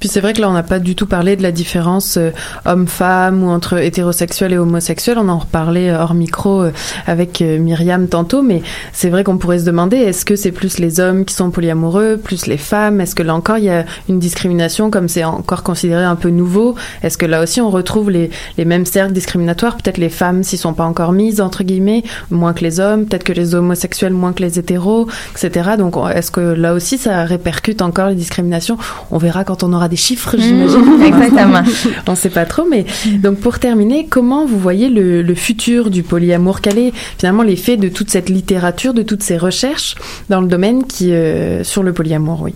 [0.00, 2.30] Puis c'est vrai que là, on n'a pas du tout parlé de la différence euh,
[2.66, 5.18] homme-femme ou entre hétérosexuel et homosexuel.
[5.18, 6.72] On en reparlait euh, hors micro euh,
[7.06, 11.00] avec Myriam tantôt, mais c'est vrai qu'on pourrait se demander est-ce que c'est plus les
[11.00, 13.00] hommes qui sont polyamoureux, plus les femmes?
[13.00, 16.30] Est-ce que là encore il y a une discrimination comme c'est encore considéré un peu
[16.30, 16.76] nouveau?
[17.02, 19.76] Est-ce que là aussi on retrouve les, les mêmes cercles discriminatoires?
[19.76, 23.24] Peut-être les femmes s'y sont pas encore mises entre guillemets moins que les hommes, peut-être
[23.24, 25.70] que les homosexuels moins que les hétéros, etc.
[25.78, 28.78] Donc est-ce que là aussi ça répercute encore les discriminations?
[29.10, 30.40] On verra quand on aura des chiffres, mmh.
[30.40, 31.02] j'imagine.
[31.06, 31.62] Exactement.
[32.06, 32.86] On ne sait pas trop, mais
[33.18, 36.60] donc pour terminer, comment vous voyez le, futur du polyamour?
[36.60, 39.94] Quel est finalement l'effet de toute cette littérature, de toutes ces recherches
[40.28, 42.54] dans le domaine qui euh, sur le polyamour, oui?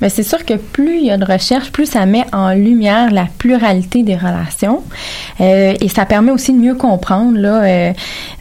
[0.00, 3.10] Mais c'est sûr que plus il y a de recherche, plus ça met en lumière
[3.10, 4.82] la pluralité des relations
[5.40, 7.92] euh, et ça permet aussi de mieux comprendre là, euh,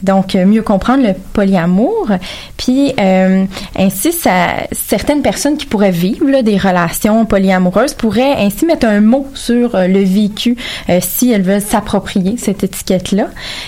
[0.03, 2.09] donc mieux comprendre le polyamour.
[2.57, 3.45] Puis euh,
[3.77, 9.01] ainsi, ça, certaines personnes qui pourraient vivre là, des relations polyamoureuses pourraient ainsi mettre un
[9.01, 10.55] mot sur euh, le vécu
[10.89, 13.27] euh, si elles veulent s'approprier cette étiquette-là.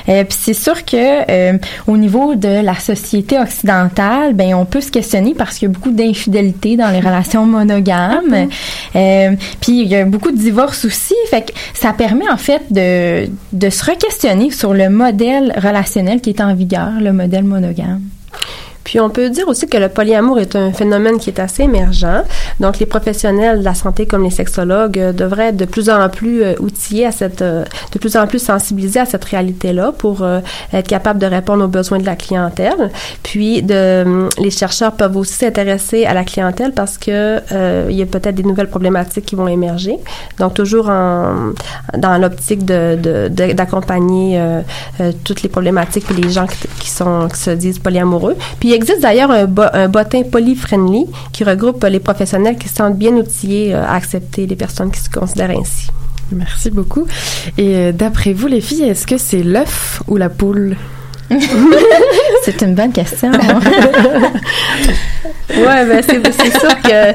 [0.09, 0.95] Euh, puis c'est sûr que
[1.29, 1.57] euh,
[1.87, 5.73] au niveau de la société occidentale, ben on peut se questionner parce qu'il y a
[5.73, 8.49] beaucoup d'infidélité dans les relations monogames.
[8.95, 11.15] Euh, puis il y a beaucoup de divorces aussi.
[11.29, 16.31] Fait que ça permet en fait de, de se re-questionner sur le modèle relationnel qui
[16.31, 18.01] est en vigueur, le modèle monogame.
[18.83, 22.23] Puis on peut dire aussi que le polyamour est un phénomène qui est assez émergent.
[22.59, 26.09] Donc les professionnels de la santé comme les sexologues euh, devraient être de plus en
[26.09, 30.25] plus euh, outillés à cette, euh, de plus en plus sensibilisés à cette réalité-là pour
[30.73, 32.91] être capables de répondre aux besoins de la clientèle.
[33.23, 38.01] Puis de, les chercheurs peuvent aussi s'intéresser à la clientèle parce que euh, il y
[38.01, 39.97] a peut-être des nouvelles problématiques qui vont émerger.
[40.39, 41.53] Donc toujours en,
[41.97, 47.39] dans l'optique de, d'accompagner euh, toutes les problématiques et les gens qui, qui sont qui
[47.39, 48.35] se disent polyamoureux.
[48.59, 52.75] Puis il existe d'ailleurs un, bo- un bottin poly-friendly qui regroupe les professionnels qui se
[52.75, 55.87] sentent bien outillés euh, à accepter les personnes qui se considèrent ainsi.
[56.31, 57.05] Merci beaucoup.
[57.57, 60.75] Et euh, d'après vous, les filles, est-ce que c'est l'œuf ou la poule?
[62.43, 63.31] C'est une bonne question.
[65.49, 67.13] Ouais, ben c'est, sûr que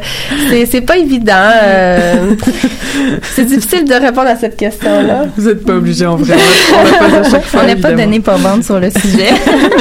[0.49, 1.33] c'est, c'est pas évident.
[1.63, 2.35] euh,
[3.23, 5.27] c'est difficile de répondre à cette question-là.
[5.37, 6.37] Vous n'êtes pas obligé en vrai.
[7.55, 9.31] On l'a pas donné pas vendre sur le sujet.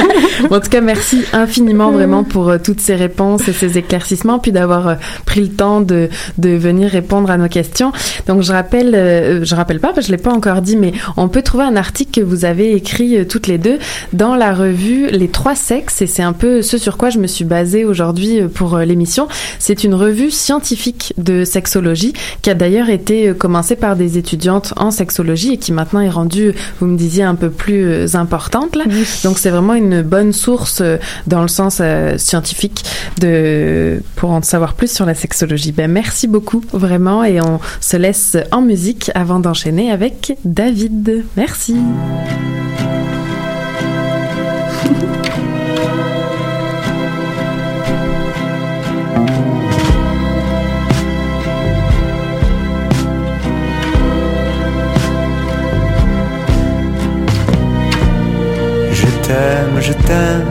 [0.50, 4.50] en tout cas, merci infiniment vraiment pour euh, toutes ces réponses et ces éclaircissements, puis
[4.50, 6.08] d'avoir euh, pris le temps de,
[6.38, 7.92] de venir répondre à nos questions.
[8.26, 10.92] Donc, je rappelle, euh, je rappelle pas, parce que je l'ai pas encore dit, mais
[11.16, 13.78] on peut trouver un article que vous avez écrit euh, toutes les deux
[14.12, 17.26] dans la revue Les Trois Sexes, et c'est un peu ce sur quoi je me
[17.26, 19.28] suis basée aujourd'hui euh, pour euh, l'émission.
[19.58, 22.12] C'est une revue scientifique de sexologie
[22.42, 26.10] qui a d'ailleurs été euh, commencée par des étudiantes en sexologie et qui maintenant est
[26.10, 28.84] rendue, vous me disiez, un peu plus importante là.
[29.24, 30.82] Donc c'est vraiment une bonne source
[31.26, 32.84] dans le sens euh, scientifique
[33.20, 35.72] de pour en savoir plus sur la sexologie.
[35.72, 41.24] Ben merci beaucoup vraiment et on se laisse en musique avant d'enchaîner avec David.
[41.36, 41.76] Merci.
[59.80, 60.46] Je t'aime,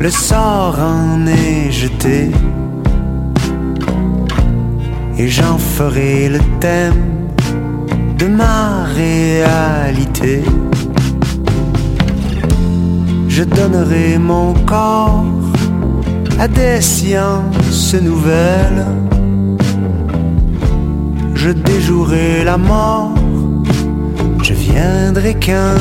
[0.00, 2.30] le sort en est jeté.
[5.18, 7.28] Et j'en ferai le thème
[8.18, 10.42] de ma réalité.
[13.28, 15.24] Je donnerai mon corps
[16.38, 18.86] à des sciences nouvelles.
[21.34, 23.14] Je déjouerai la mort,
[24.42, 25.76] je viendrai qu'un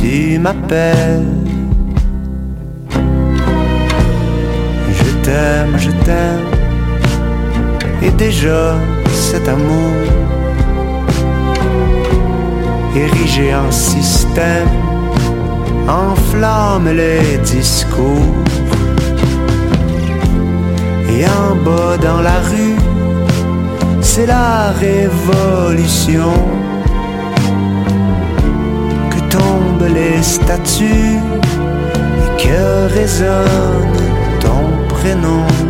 [0.00, 1.26] tu m'appelles.
[4.98, 6.46] Je t'aime, je t'aime,
[8.02, 8.74] et déjà
[9.12, 9.92] cet amour
[12.96, 14.68] érigé en système
[15.88, 18.34] enflamme les discours.
[21.10, 22.76] Et en bas dans la rue,
[24.00, 26.32] c'est la révolution
[30.18, 31.20] les statues
[32.22, 33.98] et que résonne
[34.40, 35.67] ton prénom.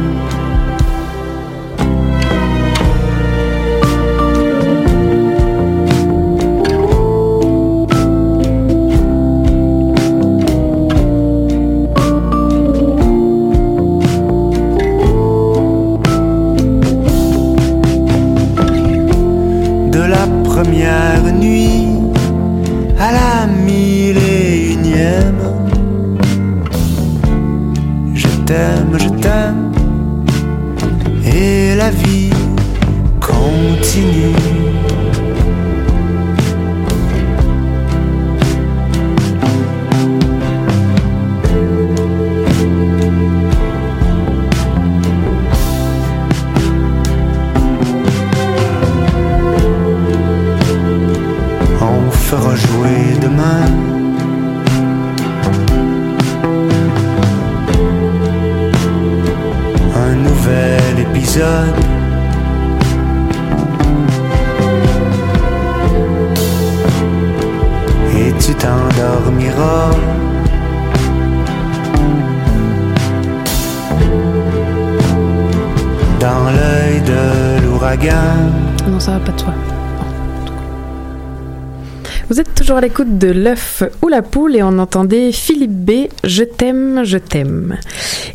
[82.29, 85.91] Vous êtes toujours à l'écoute de l'œuf ou la poule et on entendait Philippe B.
[86.25, 87.79] Je t'aime, je t'aime.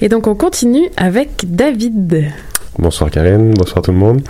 [0.01, 2.31] Et donc on continue avec David.
[2.79, 4.23] Bonsoir Karine, bonsoir tout le monde.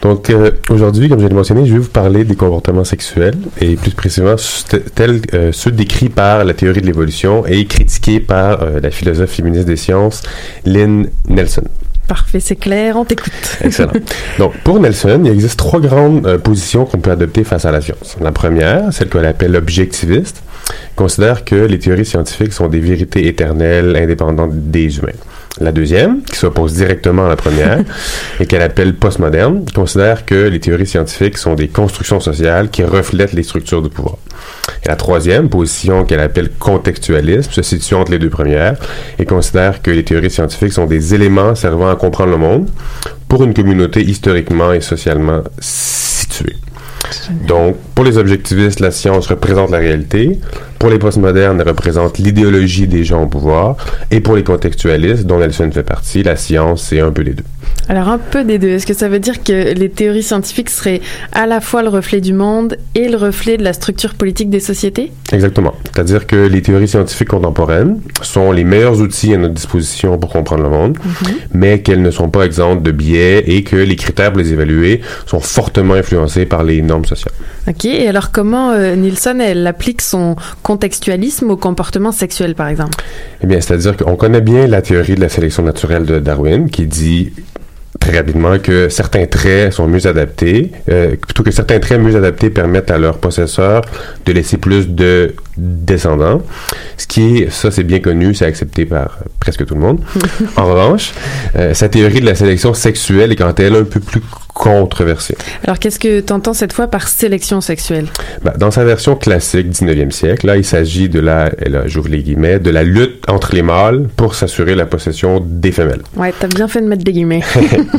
[0.00, 3.76] Donc euh, aujourd'hui, comme je l'ai mentionné, je vais vous parler des comportements sexuels et
[3.76, 8.90] plus précisément euh, ceux décrits par la théorie de l'évolution et critiqués par euh, la
[8.90, 10.22] philosophe féministe des sciences
[10.64, 11.64] Lynn Nelson.
[12.08, 13.32] Parfait, c'est clair, on t'écoute.
[13.60, 13.92] Excellent.
[14.38, 17.80] Donc, pour Nelson, il existe trois grandes euh, positions qu'on peut adopter face à la
[17.80, 18.16] science.
[18.20, 20.42] La première, celle qu'on appelle objectiviste,
[20.96, 25.12] considère que les théories scientifiques sont des vérités éternelles indépendantes des humains.
[25.60, 27.80] La deuxième, qui s'oppose directement à la première,
[28.40, 33.32] et qu'elle appelle postmoderne, considère que les théories scientifiques sont des constructions sociales qui reflètent
[33.32, 34.16] les structures du pouvoir.
[34.84, 38.76] Et la troisième position, qu'elle appelle contextualisme, se situe entre les deux premières,
[39.18, 42.68] et considère que les théories scientifiques sont des éléments servant à comprendre le monde
[43.28, 46.56] pour une communauté historiquement et socialement située.
[47.46, 50.38] Donc, pour les objectivistes, la science représente la réalité.
[50.78, 53.76] Pour les postmodernes, elle représente l'idéologie des gens au pouvoir.
[54.10, 57.44] Et pour les contextualistes, dont Nelson fait partie, la science, c'est un peu les deux.
[57.88, 58.68] Alors un peu des deux.
[58.68, 61.00] Est-ce que ça veut dire que les théories scientifiques seraient
[61.32, 64.60] à la fois le reflet du monde et le reflet de la structure politique des
[64.60, 65.10] sociétés?
[65.32, 65.74] Exactement.
[65.92, 70.62] C'est-à-dire que les théories scientifiques contemporaines sont les meilleurs outils à notre disposition pour comprendre
[70.62, 71.34] le monde, Mhm.
[71.54, 75.00] mais qu'elles ne sont pas exemptes de biais et que les critères pour les évaluer
[75.26, 77.34] sont fortement influencés par les normes sociales.
[77.66, 77.86] Ok.
[77.86, 83.02] Et alors comment euh, Nielsen elle applique son contextualisme au comportement sexuel par exemple?
[83.42, 86.86] Eh bien, c'est-à-dire qu'on connaît bien la théorie de la sélection naturelle de Darwin qui
[86.86, 87.32] dit
[88.00, 92.50] très rapidement que certains traits sont mieux adaptés, euh, plutôt que certains traits mieux adaptés
[92.50, 93.82] permettent à leurs possesseurs
[94.26, 96.42] de laisser plus de descendants.
[96.96, 100.00] Ce qui est, ça c'est bien connu, c'est accepté par presque tout le monde.
[100.56, 101.12] en revanche,
[101.56, 104.22] euh, sa théorie de la sélection sexuelle est quant à elle un peu plus
[104.54, 105.36] controversée.
[105.64, 108.06] Alors qu'est-ce que tu entends cette fois par sélection sexuelle?
[108.42, 112.22] Ben, dans sa version classique 19e siècle, là, il s'agit de la, là, j'ouvre les
[112.22, 116.02] guillemets, de la lutte entre les mâles pour s'assurer la possession des femelles.
[116.16, 117.42] Ouais, t'as bien fait de mettre des guillemets.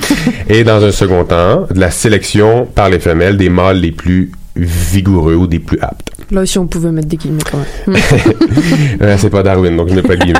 [0.49, 4.31] Et dans un second temps, de la sélection par les femelles des mâles les plus
[4.55, 6.11] vigoureux ou des plus aptes.
[6.31, 7.97] Là aussi on pouvait mettre des guillemets quand même.
[9.01, 10.39] Euh, c'est pas Darwin, donc je n'ai pas de guillemets.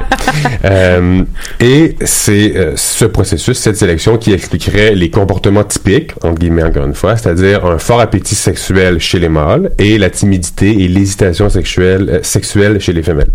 [0.65, 1.23] Euh,
[1.59, 6.85] et c'est euh, ce processus, cette sélection qui expliquerait les comportements typiques, entre guillemets encore
[6.85, 11.49] une fois, c'est-à-dire un fort appétit sexuel chez les mâles et la timidité et l'hésitation
[11.49, 13.31] sexuelle, euh, sexuelle chez les femelles.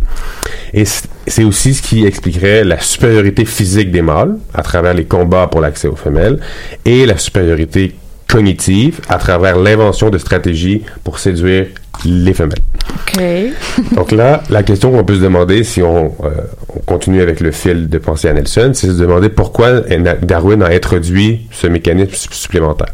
[0.72, 0.84] Et
[1.26, 5.60] c'est aussi ce qui expliquerait la supériorité physique des mâles à travers les combats pour
[5.60, 6.38] l'accès aux femelles
[6.84, 7.94] et la supériorité
[8.28, 11.66] cognitive à travers l'invention de stratégies pour séduire
[12.04, 12.58] les femelles.
[12.90, 13.22] Ok.
[13.94, 16.30] Donc là, la question qu'on peut se demander, si on, euh,
[16.74, 19.80] on continue avec le fil de pensée à Nelson, c'est de se demander pourquoi
[20.22, 22.92] Darwin a introduit ce mécanisme sup- supplémentaire.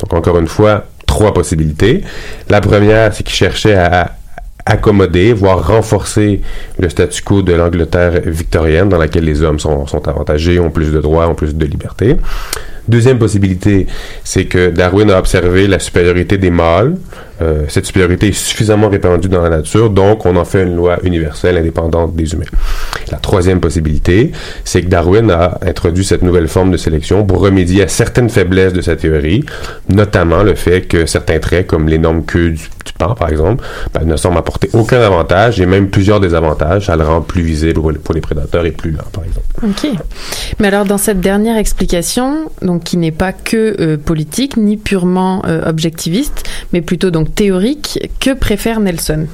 [0.00, 2.02] Donc encore une fois, trois possibilités.
[2.48, 4.12] La première, c'est qu'il cherchait à
[4.64, 6.40] accommoder, voire renforcer
[6.78, 10.90] le statu quo de l'Angleterre victorienne, dans laquelle les hommes sont, sont avantagés, ont plus
[10.92, 12.16] de droits, ont plus de liberté.
[12.88, 13.86] Deuxième possibilité,
[14.24, 16.96] c'est que Darwin a observé la supériorité des mâles.
[17.42, 20.98] Euh, cette supériorité est suffisamment répandue dans la nature, donc on en fait une loi
[21.02, 22.44] universelle indépendante des humains.
[23.10, 24.32] La troisième possibilité,
[24.64, 28.72] c'est que Darwin a introduit cette nouvelle forme de sélection pour remédier à certaines faiblesses
[28.72, 29.44] de sa théorie,
[29.88, 34.04] notamment le fait que certains traits, comme l'énorme queue du, du pan, par exemple, ben,
[34.04, 36.86] ne semblent apporter aucun avantage et même plusieurs désavantages.
[36.86, 39.46] Ça le rend plus visible pour les, prédateurs et plus lent, par exemple.
[39.62, 39.90] Ok.
[40.58, 45.42] Mais alors dans cette dernière explication, donc qui n'est pas que euh, politique ni purement
[45.46, 49.26] euh, objectiviste, mais plutôt donc théorique, que préfère Nelson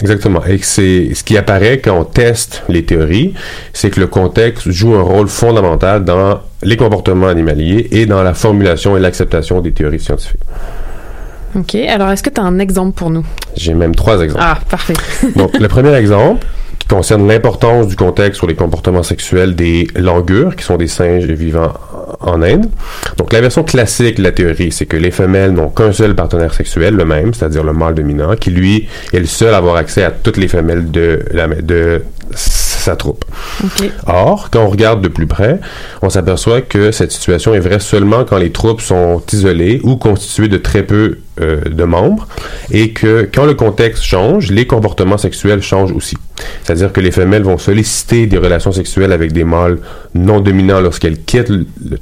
[0.00, 0.42] Exactement.
[0.46, 3.34] Et c'est ce qui apparaît quand on teste les théories,
[3.72, 8.34] c'est que le contexte joue un rôle fondamental dans les comportements animaliers et dans la
[8.34, 10.40] formulation et l'acceptation des théories scientifiques.
[11.54, 11.74] Ok.
[11.74, 13.24] Alors est-ce que tu as un exemple pour nous?
[13.56, 14.44] J'ai même trois exemples.
[14.44, 14.94] Ah, parfait.
[15.36, 16.46] Donc, le premier exemple
[16.78, 21.24] qui concerne l'importance du contexte sur les comportements sexuels des langures, qui sont des singes
[21.24, 21.72] vivant
[22.20, 22.66] en Inde.
[23.16, 26.54] Donc, la version classique de la théorie, c'est que les femelles n'ont qu'un seul partenaire
[26.54, 30.02] sexuel, le même, c'est-à-dire le mâle dominant, qui lui est le seul à avoir accès
[30.02, 32.02] à toutes les femelles de, la, de
[32.34, 33.24] sa troupe.
[34.06, 35.58] Or, quand on regarde de plus près,
[36.02, 40.48] on s'aperçoit que cette situation est vraie seulement quand les troupes sont isolées ou constituées
[40.48, 42.26] de très peu euh, de membres
[42.70, 46.16] et que quand le contexte change, les comportements sexuels changent aussi.
[46.64, 49.78] C'est-à-dire que les femelles vont solliciter des relations sexuelles avec des mâles
[50.14, 51.52] non dominants lorsqu'elles quittent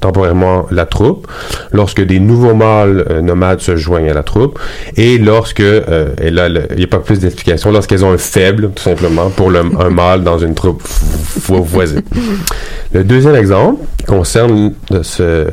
[0.00, 1.26] temporairement la troupe,
[1.72, 4.58] lorsque des nouveaux mâles euh, nomades se joignent à la troupe
[4.96, 6.34] et lorsque, euh, il
[6.76, 10.38] n'y a pas plus d'explications, lorsqu'elles ont un faible tout simplement pour un mâle dans
[10.38, 10.82] une troupe
[11.46, 12.02] vo- voisine.
[12.92, 14.72] Le deuxième exemple concerne
[15.02, 15.46] ce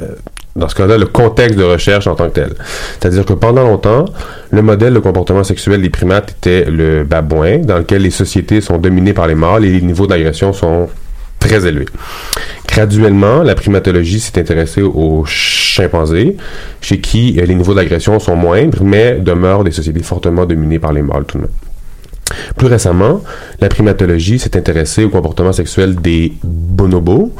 [0.59, 2.53] dans ce cas-là, le contexte de recherche en tant que tel.
[2.99, 4.05] C'est-à-dire que pendant longtemps,
[4.51, 8.77] le modèle de comportement sexuel des primates était le babouin, dans lequel les sociétés sont
[8.77, 10.89] dominées par les mâles et les niveaux d'agression sont
[11.39, 11.87] très élevés.
[12.67, 16.37] Graduellement, la primatologie s'est intéressée aux chimpanzés,
[16.81, 20.93] chez qui euh, les niveaux d'agression sont moindres, mais demeurent des sociétés fortement dominées par
[20.93, 21.51] les mâles tout de même.
[22.57, 23.21] Plus récemment,
[23.59, 27.33] la primatologie s'est intéressée au comportement sexuel des bonobos,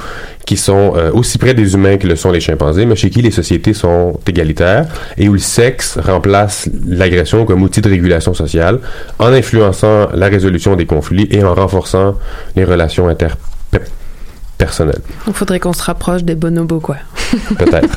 [0.50, 3.22] qui sont euh, aussi près des humains que le sont les chimpanzés, mais chez qui
[3.22, 8.80] les sociétés sont égalitaires et où le sexe remplace l'agression comme outil de régulation sociale,
[9.20, 12.16] en influençant la résolution des conflits et en renforçant
[12.56, 15.02] les relations interpersonnelles.
[15.28, 16.98] Il faudrait qu'on se rapproche des bonobos, quoi.
[17.58, 17.96] Peut-être.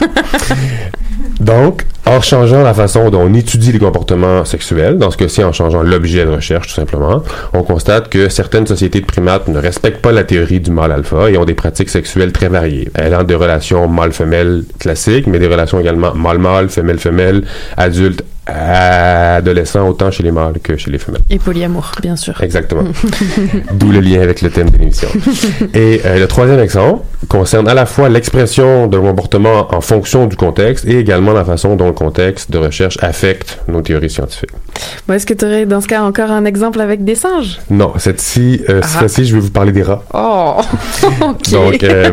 [1.40, 5.52] Donc, en changeant la façon dont on étudie les comportements sexuels, dans ce cas-ci en
[5.52, 7.22] changeant l'objet de recherche tout simplement,
[7.54, 11.30] on constate que certaines sociétés de primates ne respectent pas la théorie du mâle alpha
[11.30, 12.90] et ont des pratiques sexuelles très variées.
[12.94, 17.44] Elles ont des relations mâle-femelle classiques, mais des relations également mâle-mâle, femelle-femelle,
[17.78, 21.22] adultes adolescents autant chez les mâles que chez les femelles.
[21.30, 22.40] Et polyamour, bien sûr.
[22.42, 22.82] Exactement.
[23.72, 25.08] D'où le lien avec le thème de l'émission.
[25.74, 30.36] Et euh, le troisième exemple concerne à la fois l'expression d'un comportement en fonction du
[30.36, 34.50] contexte et également la façon dont le contexte de recherche affecte nos théories scientifiques.
[35.06, 37.58] Bon, Est-ce que tu aurais dans ce cas encore un exemple avec des singes?
[37.70, 38.98] Non, cette-ci, euh, cette Ah.
[39.00, 40.02] fois-ci, je vais vous parler des rats.
[40.14, 40.56] Oh,
[41.22, 41.50] ok.
[41.50, 42.10] Donc, euh,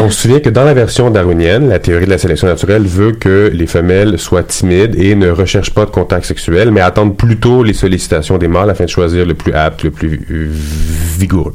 [0.00, 3.12] on se souvient que dans la version darwinienne, la théorie de la sélection naturelle veut
[3.12, 7.62] que les femelles soient timides et ne recherchent pas de contact sexuel, mais attendent plutôt
[7.62, 10.20] les sollicitations des mâles afin de choisir le plus apte, le plus
[11.18, 11.54] vigoureux.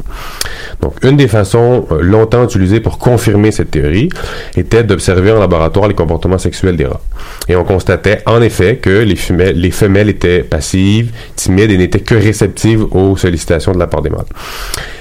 [0.82, 4.10] Donc, une des façons euh, longtemps utilisées pour confirmer cette théorie
[4.58, 7.02] était d'observer en laboratoire les comportements sexuels des rats.
[7.48, 12.00] Et on constatait en effet que les femelles, les femelles étaient passives, timides et n'étaient
[12.00, 14.26] que réceptives aux sollicitations de la part des mâles.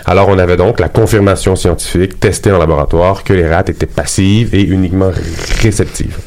[0.04, 4.54] Alors on avait donc la confirmation scientifique testée en laboratoire que les rats étaient passives
[4.54, 5.11] et uniquement
[5.62, 6.18] réceptives.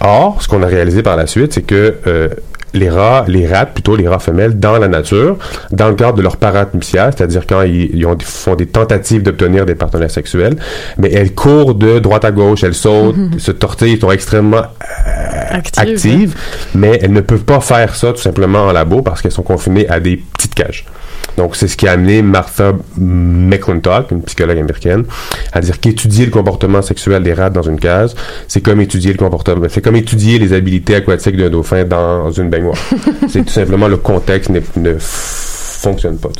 [0.00, 2.28] Or, ce qu'on a réalisé par la suite, c'est que euh,
[2.74, 5.38] les rats, les rats, plutôt les rats femelles, dans la nature,
[5.70, 9.22] dans le cadre de leur parade nuptiale, c'est-à-dire quand ils, ils ont, font des tentatives
[9.22, 10.56] d'obtenir des partenaires sexuels,
[10.98, 16.34] mais elles courent de droite à gauche, elles sautent, se tortillent, sont extrêmement euh, actives,
[16.74, 19.88] mais elles ne peuvent pas faire ça tout simplement en labo parce qu'elles sont confinées
[19.88, 20.84] à des petites cages.
[21.36, 25.04] Donc, c'est ce qui a amené Martha McClintock, une psychologue américaine,
[25.52, 28.10] à dire qu'étudier le comportement sexuel des rats dans une cage,
[28.48, 32.48] c'est comme étudier le comportement, c'est comme étudier les habiletés aquatiques d'un dauphin dans une
[32.50, 32.78] baignoire.
[33.28, 34.94] c'est tout simplement le contexte n'est- ne
[35.76, 36.30] fonctionne pas.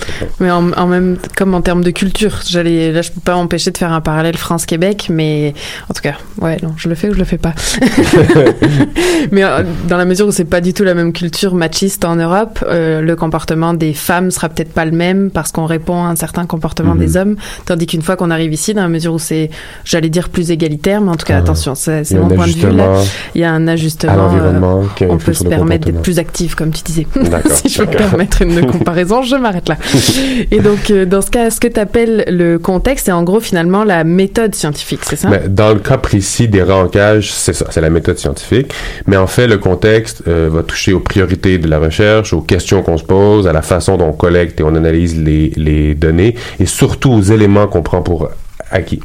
[0.40, 3.70] Mais en, en même, comme en termes de culture, j'allais, là, je peux pas m'empêcher
[3.70, 5.54] de faire un parallèle France-Québec, mais
[5.90, 7.54] en tout cas, ouais, non, je le fais ou je le fais pas.
[9.32, 12.16] mais euh, dans la mesure où c'est pas du tout la même culture machiste en
[12.16, 16.08] Europe, euh, le comportement des femmes sera peut-être pas le même parce qu'on répond à
[16.08, 16.98] un certain comportement Mhm.
[16.98, 19.50] des hommes, tandis qu'une fois qu'on arrive ici, dans la mesure où c'est,
[19.84, 21.40] j'allais dire plus égalitaire, mais en tout cas, Ah.
[21.40, 23.00] attention, c'est, mon point de vue là.
[23.34, 24.12] Il y a un ajustement.
[24.12, 27.06] à l'environnement qui on peut se permettre d'être plus actif, comme tu disais.
[27.48, 29.76] Si je peux permettre une comparaison, je m'arrête là.
[30.50, 33.40] Et donc, euh, dans ce cas, ce que tu appelles le contexte, c'est en gros
[33.40, 35.28] finalement la méthode scientifique, c'est ça?
[35.28, 38.72] Mais dans le cas précis des cage, c'est ça, c'est la méthode scientifique.
[39.06, 42.82] Mais en fait, le contexte euh, va toucher aux priorités de la recherche, aux questions
[42.82, 46.34] qu'on se pose, à la façon dont on collecte et on analyse les, les données,
[46.60, 48.28] et surtout aux éléments qu'on prend pour
[48.70, 49.00] acquis.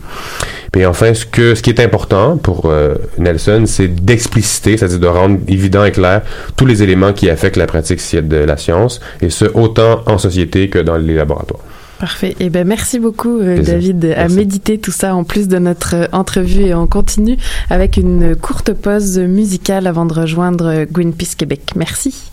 [0.71, 5.07] Puis enfin, ce, que, ce qui est important pour euh, Nelson, c'est d'expliciter, c'est-à-dire de
[5.07, 6.21] rendre évident et clair
[6.55, 10.69] tous les éléments qui affectent la pratique de la science, et ce, autant en société
[10.69, 11.61] que dans les laboratoires.
[11.99, 12.35] Parfait.
[12.39, 13.61] Eh ben, merci beaucoup, euh.
[13.61, 14.35] David, à Merci.
[14.35, 17.37] méditer tout ça en plus de notre euh, entrevue et on continue
[17.69, 21.61] avec une courte pause musicale avant de rejoindre Greenpeace Québec.
[21.75, 22.31] Merci.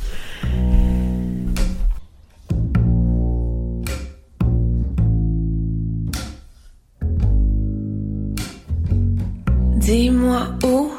[9.88, 10.90] Dis-moi où,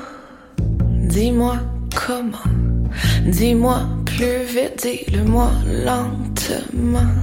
[0.83, 1.57] dis-moi
[1.93, 2.49] comment,
[3.23, 5.51] dis-moi plus vite, dis-le-moi
[5.85, 7.13] lentement.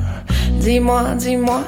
[0.61, 1.65] Dis-moi, dis-moi,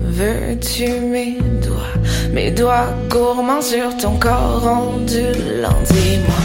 [0.00, 1.98] veux-tu mes doigts,
[2.32, 5.82] mes doigts gourmands sur ton corps ondulant?
[5.84, 6.36] Dis-moi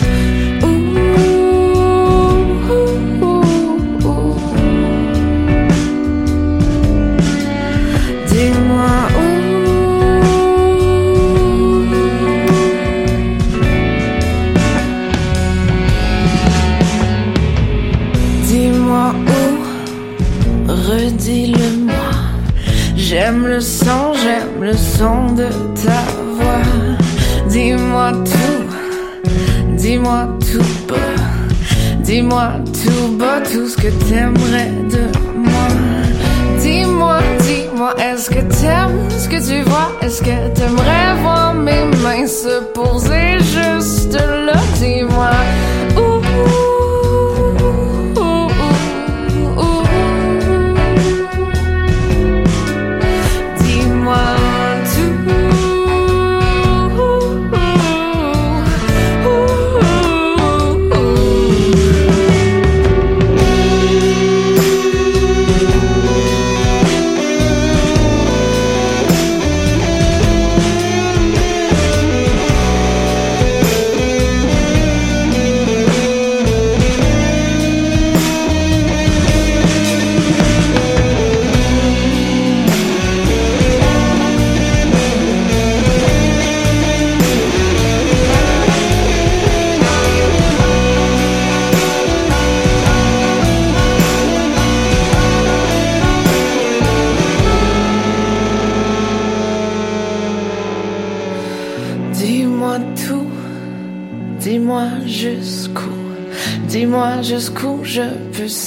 [8.27, 8.87] dis-moi
[9.19, 9.22] où.
[25.03, 25.49] de
[25.83, 26.01] ta
[26.37, 26.63] voix.
[27.49, 30.95] Dis-moi tout, dis-moi tout beau.
[31.99, 35.03] Dis-moi tout beau, tout ce que t'aimerais de
[35.35, 35.67] moi.
[36.61, 39.91] Dis-moi, dis-moi, est-ce que t'aimes ce que tu vois?
[40.01, 44.53] Est-ce que t'aimerais voir mes mains se poser juste là?
[44.79, 45.31] Dis-moi.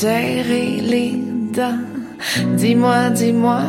[0.01, 1.13] Serrer les
[1.57, 1.85] dents.
[2.61, 3.61] Dis-moi, dis-moi,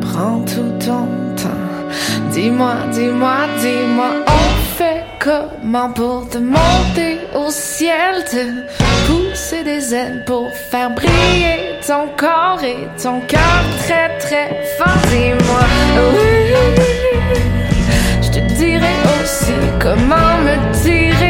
[0.00, 1.04] prends tout ton
[1.42, 1.64] temps.
[2.32, 4.48] Dis-moi, dis-moi, dis-moi, on
[4.78, 8.42] fait comment pour te monter au ciel, te
[9.06, 14.48] pousser des ailes pour faire briller ton corps et ton cœur très très
[14.78, 15.02] fort.
[15.10, 15.64] Dis-moi,
[16.14, 16.30] oui,
[18.22, 21.29] je te dirai aussi comment me tirer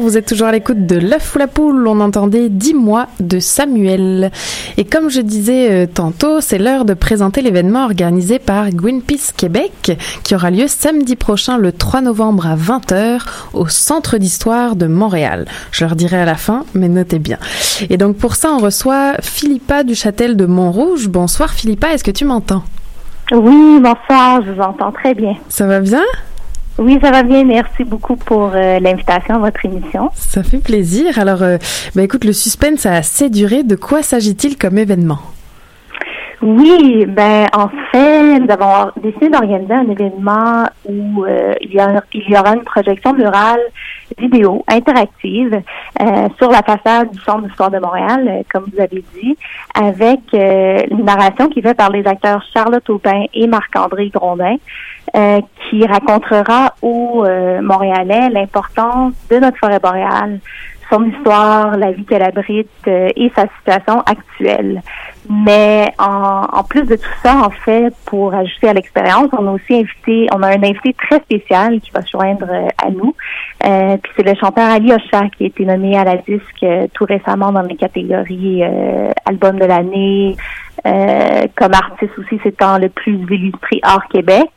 [0.00, 1.86] Vous êtes toujours à l'écoute de l'œuf ou la poule.
[1.86, 4.30] On entendait 10 mois de Samuel.
[4.78, 9.98] Et comme je disais euh, tantôt, c'est l'heure de présenter l'événement organisé par Greenpeace Québec
[10.22, 13.20] qui aura lieu samedi prochain le 3 novembre à 20h
[13.52, 15.46] au Centre d'histoire de Montréal.
[15.70, 17.36] Je leur dirai à la fin, mais notez bien.
[17.90, 21.08] Et donc pour ça, on reçoit Philippa Duchâtel de Montrouge.
[21.08, 22.62] Bonsoir Philippa, est-ce que tu m'entends?
[23.32, 25.34] Oui, bonsoir, je vous entends très bien.
[25.50, 26.02] Ça va bien?
[26.80, 27.44] Oui, ça va bien.
[27.44, 30.08] Merci beaucoup pour euh, l'invitation à votre émission.
[30.14, 31.18] Ça fait plaisir.
[31.18, 31.58] Alors, euh,
[31.94, 33.62] bah, écoute, le suspense a assez duré.
[33.64, 35.18] De quoi s'agit-il comme événement?
[36.42, 42.02] Oui, ben en fait, nous avons décidé d'organiser un événement où euh, il, y a,
[42.14, 43.60] il y aura une projection murale
[44.16, 45.60] vidéo interactive
[46.00, 49.36] euh, sur la façade du Centre d'histoire de Montréal, euh, comme vous avez dit,
[49.74, 54.56] avec une narration qui est faite par les acteurs Charlotte Aubin et Marc-André Grondin,
[55.12, 57.24] qui racontera aux
[57.62, 60.40] Montréalais l'importance de notre forêt boréale,
[60.90, 64.82] son histoire, la vie qu'elle abrite et sa situation actuelle.
[65.28, 69.52] Mais en, en, plus de tout ça, en fait, pour ajouter à l'expérience, on a
[69.52, 73.14] aussi invité, on a un invité très spécial qui va se joindre euh, à nous.
[73.64, 76.86] Euh, puis c'est le chanteur Ali Ocha qui a été nommé à la disque euh,
[76.94, 80.36] tout récemment dans les catégories euh, album de l'année,
[80.82, 84.48] comme artiste aussi, c'est le plus illustré hors Québec.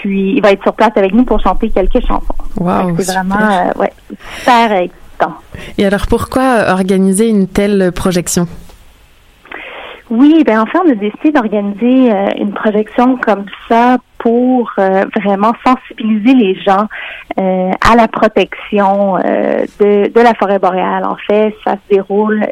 [0.00, 2.34] Puis il va être sur place avec nous pour chanter quelques chansons.
[2.56, 3.92] Wow, c'est vraiment ouais,
[4.38, 5.34] super excitant.
[5.76, 8.46] Et alors pourquoi organiser une telle projection?
[10.10, 15.04] Oui, ben en fait, on a décidé d'organiser euh, une projection comme ça pour euh,
[15.14, 16.86] vraiment sensibiliser les gens
[17.38, 21.04] euh, à la protection de, de la forêt boréale.
[21.04, 22.46] En fait, ça se déroule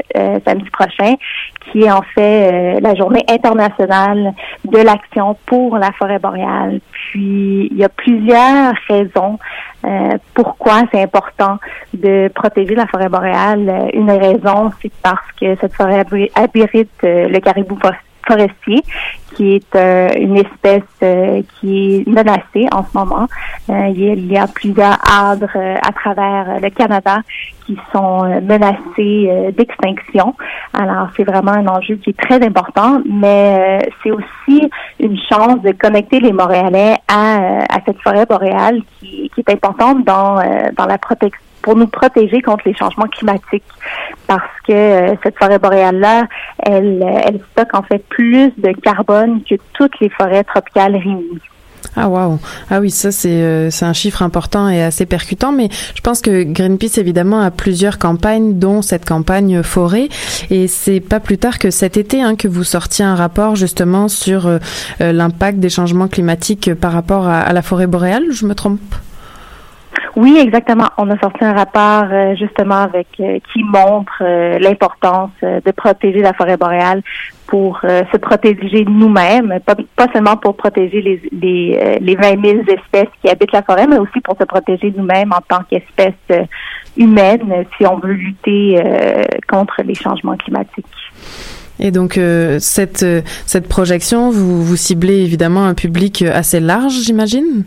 [0.46, 1.14] samedi prochain,
[1.72, 4.34] qui est en fait la journée internationale
[4.64, 6.80] de l'action pour la forêt boréale.
[7.10, 9.38] Puis, il y a plusieurs raisons
[10.34, 11.58] pourquoi c'est important
[11.94, 13.90] de protéger la forêt boréale.
[13.94, 16.04] Une raison, c'est parce que cette forêt
[16.34, 17.76] abrite le caribou
[18.26, 18.82] forestier,
[19.34, 23.26] qui est euh, une espèce euh, qui est menacée en ce moment.
[23.68, 27.20] Euh, il, y a, plusieurs arbres à travers le Canada
[27.66, 30.34] qui sont menacés d'extinction.
[30.72, 34.70] Alors, c'est vraiment un enjeu qui est très important, mais c'est aussi
[35.00, 40.36] une chance de connecter les Montréalais à, cette forêt boréale qui, est importante dans
[40.88, 43.64] la protection pour nous protéger contre les changements climatiques.
[44.28, 46.28] Parce que euh, cette forêt boréale-là,
[46.62, 51.40] elle, elle stocke en fait plus de carbone que toutes les forêts tropicales réunies.
[51.96, 52.38] Ah waouh.
[52.70, 56.20] Ah oui ça c'est euh, c'est un chiffre important et assez percutant mais je pense
[56.20, 60.08] que Greenpeace évidemment a plusieurs campagnes dont cette campagne forêt.
[60.50, 64.06] Et c'est pas plus tard que cet été hein, que vous sortiez un rapport justement
[64.08, 64.58] sur euh,
[65.00, 68.94] l'impact des changements climatiques par rapport à, à la forêt boréale je me trompe?
[70.16, 70.88] Oui, exactement.
[70.96, 76.20] On a sorti un rapport euh, justement avec euh, qui montre euh, l'importance de protéger
[76.20, 77.02] la forêt boréale
[77.46, 83.28] pour se protéger nous-mêmes, pas, seulement pour protéger les, les, les 20 000 espèces qui
[83.28, 86.48] habitent la forêt, mais aussi pour se protéger nous-mêmes en tant qu'espèce
[86.96, 88.82] humaine si on veut lutter
[89.48, 90.86] contre les changements climatiques.
[91.78, 92.18] Et donc
[92.58, 93.06] cette
[93.46, 97.64] cette projection, vous vous ciblez évidemment un public assez large, j'imagine?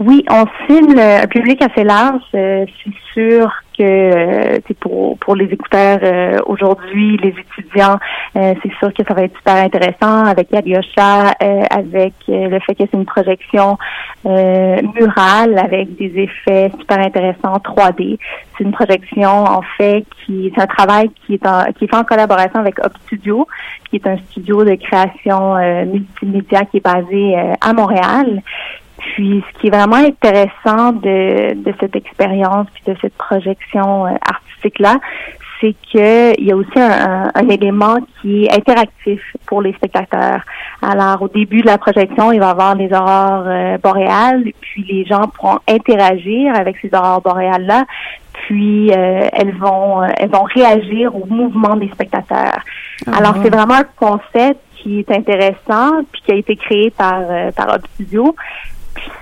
[0.00, 2.22] Oui, on cible un public assez large.
[2.32, 7.98] Euh, c'est sûr que euh, pour pour les écouteurs euh, aujourd'hui, les étudiants,
[8.34, 11.32] c'est sûr que ça va être super intéressant avec Alyosha,
[11.70, 13.76] avec le fait que c'est une projection
[14.24, 18.18] murale avec des effets super intéressants 3D.
[18.56, 21.96] C'est une projection en fait qui c'est un travail qui est en, qui est fait
[21.96, 23.48] en collaboration avec Up Studio,
[23.90, 28.42] qui est un studio de création multimédia qui est basé à Montréal
[28.98, 34.10] puis, ce qui est vraiment intéressant de, de cette expérience puis de cette projection euh,
[34.28, 34.96] artistique-là,
[35.60, 40.42] c'est qu'il y a aussi un, un, élément qui est interactif pour les spectateurs.
[40.82, 44.84] Alors, au début de la projection, il va y avoir les aurores euh, boréales, puis
[44.88, 47.86] les gens pourront interagir avec ces aurores boréales-là,
[48.32, 52.60] puis euh, elles vont elles vont réagir au mouvement des spectateurs.
[53.06, 57.20] Ah Alors, c'est vraiment un concept qui est intéressant, puis qui a été créé par,
[57.56, 57.68] par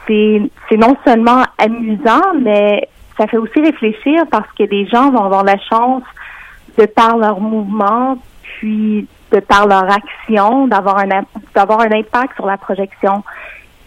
[0.03, 5.25] Studio, c'est non seulement amusant, mais ça fait aussi réfléchir parce que les gens vont
[5.25, 6.03] avoir la chance,
[6.79, 11.23] de par leur mouvement, puis de par leur action, d'avoir un
[11.55, 13.25] d'avoir un impact sur la projection.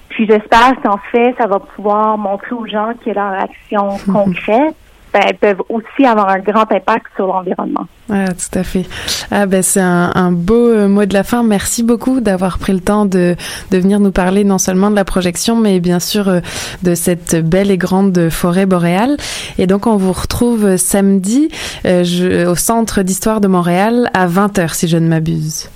[0.10, 4.76] Puis j'espère qu'en fait, ça va pouvoir montrer aux gens que leur action concrète
[5.14, 7.88] ben, peuvent aussi avoir un grand impact sur l'environnement.
[8.12, 8.86] Ah, tout à fait.
[9.32, 11.44] Ah, ben, c'est un, un, beau euh, mot de la fin.
[11.44, 13.36] Merci beaucoup d'avoir pris le temps de,
[13.72, 16.40] de venir nous parler non seulement de la projection, mais bien sûr euh,
[16.84, 19.18] de cette belle et grande forêt boréale.
[19.58, 21.50] Et donc, on vous retrouve samedi
[21.86, 25.70] euh, je, au Centre d'histoire de Montréal à 20h, si je ne m'abuse.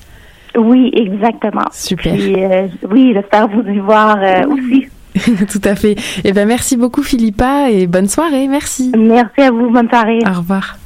[0.56, 1.66] Oui, exactement.
[1.72, 2.14] Super.
[2.14, 4.18] euh, oui, j'espère vous y voir
[4.48, 4.88] aussi.
[5.52, 5.96] Tout à fait.
[6.24, 8.48] Eh ben, merci beaucoup, Philippa, et bonne soirée.
[8.48, 8.92] Merci.
[8.98, 9.70] Merci à vous.
[9.70, 10.20] Bonne soirée.
[10.26, 10.78] Au revoir.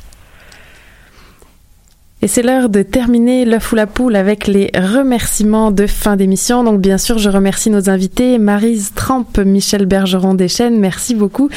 [2.23, 6.63] Et c'est l'heure de terminer l'œuf ou la poule avec les remerciements de fin d'émission.
[6.63, 11.49] Donc bien sûr, je remercie nos invités, Marise Tramp, Michel Bergeron Deschênes, merci beaucoup,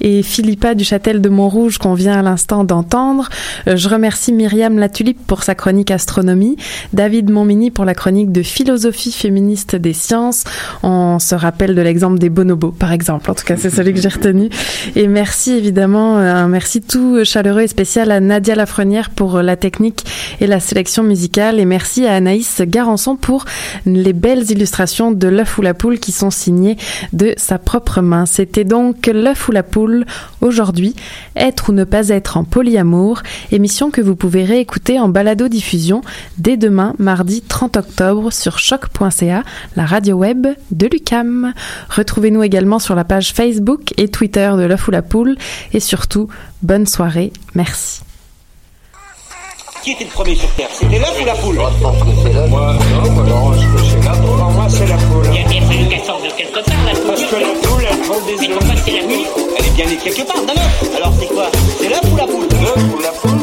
[0.00, 3.28] et Philippa Duchâtel de Montrouge qu'on vient à l'instant d'entendre.
[3.68, 6.56] Euh, je remercie Myriam Latulipe pour sa chronique astronomie,
[6.94, 10.44] David Montmini pour la chronique de philosophie féministe des sciences.
[10.82, 13.30] On se rappelle de l'exemple des bonobos, par exemple.
[13.30, 14.48] En tout cas, c'est celui que j'ai retenu.
[14.94, 19.56] Et merci évidemment, euh, un merci tout chaleureux et spécial à Nadia Lafrenière pour la
[19.56, 20.04] technique
[20.40, 21.60] et la sélection musicale.
[21.60, 23.44] Et merci à Anaïs Garançon pour
[23.84, 26.76] les belles illustrations de l'œuf ou la poule qui sont signées
[27.12, 28.26] de sa propre main.
[28.26, 30.06] C'était donc l'œuf ou la poule
[30.40, 30.94] aujourd'hui,
[31.34, 36.02] être ou ne pas être en polyamour, émission que vous pouvez réécouter en balado diffusion
[36.38, 39.42] dès demain, mardi 30 octobre sur choc.ca,
[39.76, 41.52] la radio web de Lucam.
[41.88, 45.36] Retrouvez-nous également sur la page Facebook et Twitter de l'œuf ou la poule
[45.72, 46.28] et surtout,
[46.62, 47.32] bonne soirée.
[47.54, 48.00] Merci.
[49.86, 52.08] Qui était le premier sur Terre C'était l'œuf ou la poule Moi, je pense que
[52.20, 52.50] c'est l'œuf.
[52.50, 52.74] Moi,
[53.04, 54.36] non, moi, non, je pense que c'est la poule.
[54.36, 55.26] Pour moi, c'est la poule.
[55.32, 57.06] Il a bien fallu qu'elle sorte de quelque part, la poule.
[57.06, 59.26] Parce que la poule, elle prend des Mais pourquoi c'est la nuit
[59.56, 60.96] Elle est bien née quelque part d'un œuf.
[60.96, 61.46] Alors c'est quoi?
[61.78, 62.48] C'est l'œuf ou la poule?
[62.62, 63.35] L'œuf ou la poule